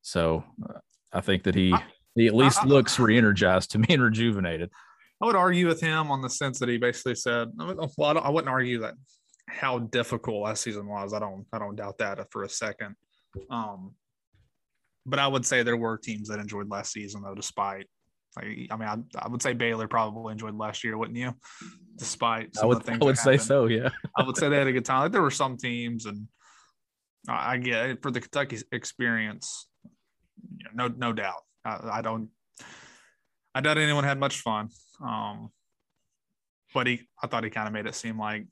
So 0.02 0.44
uh, 0.68 0.78
I 1.12 1.20
think 1.20 1.42
that 1.44 1.54
he 1.54 1.74
he 2.14 2.26
at 2.26 2.34
least 2.34 2.64
looks 2.64 2.98
re-energized 2.98 3.72
to 3.72 3.78
me 3.78 3.88
and 3.90 4.02
rejuvenated. 4.02 4.70
I 5.20 5.26
would 5.26 5.36
argue 5.36 5.66
with 5.66 5.80
him 5.80 6.10
on 6.10 6.22
the 6.22 6.30
sense 6.30 6.58
that 6.60 6.68
he 6.68 6.78
basically 6.78 7.14
said, 7.14 7.48
well, 7.56 8.16
I, 8.16 8.20
I 8.20 8.30
wouldn't 8.30 8.50
argue 8.50 8.80
that 8.80 8.94
how 9.48 9.78
difficult 9.78 10.44
last 10.44 10.62
season 10.62 10.86
was. 10.86 11.12
I 11.12 11.18
don't, 11.18 11.44
I 11.52 11.58
don't 11.58 11.76
doubt 11.76 11.98
that 11.98 12.30
for 12.30 12.44
a 12.44 12.48
second. 12.48 12.94
Um, 13.50 13.94
but 15.06 15.18
I 15.18 15.26
would 15.26 15.44
say 15.44 15.62
there 15.62 15.76
were 15.76 15.96
teams 15.98 16.28
that 16.28 16.38
enjoyed 16.38 16.70
last 16.70 16.92
season 16.92 17.22
though, 17.22 17.34
despite. 17.34 17.86
Like, 18.36 18.68
I 18.70 18.76
mean, 18.76 18.88
I, 18.88 18.96
I 19.18 19.28
would 19.28 19.42
say 19.42 19.54
Baylor 19.54 19.88
probably 19.88 20.32
enjoyed 20.32 20.54
last 20.54 20.84
year, 20.84 20.96
wouldn't 20.96 21.16
you? 21.16 21.34
Despite 21.96 22.56
I 22.62 22.66
would, 22.66 22.88
I 22.88 22.98
would 22.98 23.18
say 23.18 23.38
so, 23.38 23.66
yeah. 23.66 23.88
I 24.16 24.22
would 24.22 24.36
say 24.36 24.48
they 24.48 24.58
had 24.58 24.66
a 24.66 24.72
good 24.72 24.84
time. 24.84 25.00
Like 25.00 25.12
there 25.12 25.22
were 25.22 25.30
some 25.30 25.56
teams, 25.56 26.06
and 26.06 26.28
I 27.28 27.56
get 27.56 27.90
it 27.90 28.02
for 28.02 28.10
the 28.10 28.20
Kentucky 28.20 28.58
experience. 28.70 29.66
You 30.58 30.66
know, 30.74 30.88
no, 30.88 30.94
no 30.96 31.12
doubt. 31.12 31.42
I, 31.64 31.78
I 31.94 32.02
don't 32.02 32.28
I 33.54 33.60
doubt 33.60 33.78
anyone 33.78 34.04
had 34.04 34.20
much 34.20 34.40
fun. 34.40 34.68
Um, 35.02 35.50
but 36.74 36.86
he, 36.86 37.02
I 37.22 37.26
thought 37.26 37.44
he 37.44 37.50
kind 37.50 37.66
of 37.66 37.72
made 37.72 37.86
it 37.86 37.94
seem 37.94 38.18
like 38.18 38.46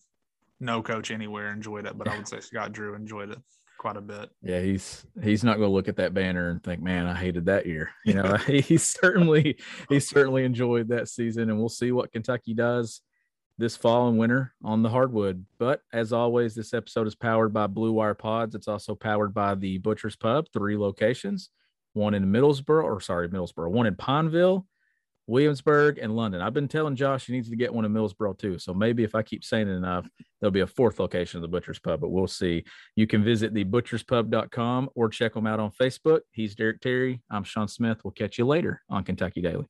no 0.61 0.83
coach 0.83 1.11
anywhere 1.11 1.53
enjoyed 1.53 1.87
it, 1.87 1.99
but 1.99 2.09
I 2.09 2.17
would 2.17 2.29
say 2.29 2.41
Scott 2.41 2.73
Drew 2.73 2.95
enjoyed 2.95 3.31
it 3.31 3.39
quite 3.79 3.97
a 3.97 4.01
bit. 4.01 4.31
Yeah, 4.43 4.61
he's 4.61 5.05
he's 5.23 5.45
not 5.45 5.59
going 5.59 5.69
to 5.69 5.75
look 5.75 5.89
at 5.89 5.97
that 5.97 6.15
banner 6.15 6.49
and 6.49 6.63
think, 6.63 6.83
"Man, 6.83 7.07
I 7.07 7.15
hated 7.15 7.47
that 7.47 7.67
year." 7.67 7.91
You 8.05 8.15
know, 8.15 8.37
he 8.47 8.77
certainly 8.79 9.59
he 9.89 10.01
certainly 10.01 10.45
enjoyed 10.45 10.89
that 10.89 11.09
season, 11.09 11.51
and 11.51 11.59
we'll 11.59 11.69
see 11.69 11.93
what 11.93 12.13
Kentucky 12.13 12.55
does 12.55 13.01
this 13.59 13.77
fall 13.77 14.09
and 14.09 14.19
winter 14.19 14.53
on 14.63 14.83
the 14.83 14.89
hardwood. 14.89 15.45
But 15.59 15.81
as 15.93 16.13
always, 16.13 16.55
this 16.55 16.75
episode 16.75 17.07
is 17.07 17.15
powered 17.15 17.53
by 17.53 17.67
Blue 17.67 17.93
Wire 17.93 18.15
Pods. 18.15 18.55
It's 18.55 18.69
also 18.69 18.95
powered 18.95 19.33
by 19.33 19.55
the 19.55 19.79
Butcher's 19.79 20.17
Pub, 20.17 20.47
three 20.53 20.77
locations, 20.77 21.51
one 21.95 22.15
in 22.15 22.27
Middlesboro, 22.27 22.85
or 22.85 23.01
sorry, 23.01 23.29
Middlesboro, 23.29 23.71
one 23.71 23.87
in 23.87 23.97
Pineville, 23.97 24.67
Williamsburg, 25.27 25.99
and 25.99 26.15
London. 26.15 26.41
I've 26.41 26.55
been 26.55 26.69
telling 26.69 26.97
Josh 26.97 27.27
he 27.27 27.33
needs 27.33 27.51
to 27.51 27.57
get 27.57 27.73
one 27.73 27.85
in 27.85 27.93
Millsboro 27.93 28.39
too. 28.39 28.59
So 28.59 28.73
maybe 28.73 29.05
if 29.05 29.15
I 29.15 29.23
keep 29.23 29.45
saying 29.45 29.69
it 29.69 29.73
enough, 29.73 30.09
there'll 30.41 30.53
be 30.53 30.61
a 30.61 30.67
fourth 30.67 30.99
location 31.01 31.39
of 31.39 31.43
the 31.43 31.49
Butcher's 31.49 31.79
Pub, 31.79 32.01
but 32.01 32.11
we'll 32.11 32.27
see. 32.27 32.65
You 32.95 33.07
can 33.07 33.25
visit 33.25 33.55
thebutcherspub.com 33.55 34.91
or 34.95 35.09
check 35.09 35.35
them 35.35 35.47
out 35.47 35.61
on 35.61 35.71
Facebook. 35.71 36.21
He's 36.33 36.55
Derek 36.55 36.81
Terry. 36.81 37.23
I'm 37.31 37.45
Sean 37.45 37.69
Smith. 37.69 37.99
We'll 38.05 38.13
catch 38.13 38.39
you 38.39 38.47
later 38.47 38.83
on 38.89 39.05
Kentucky 39.05 39.43
Daily. 39.43 39.67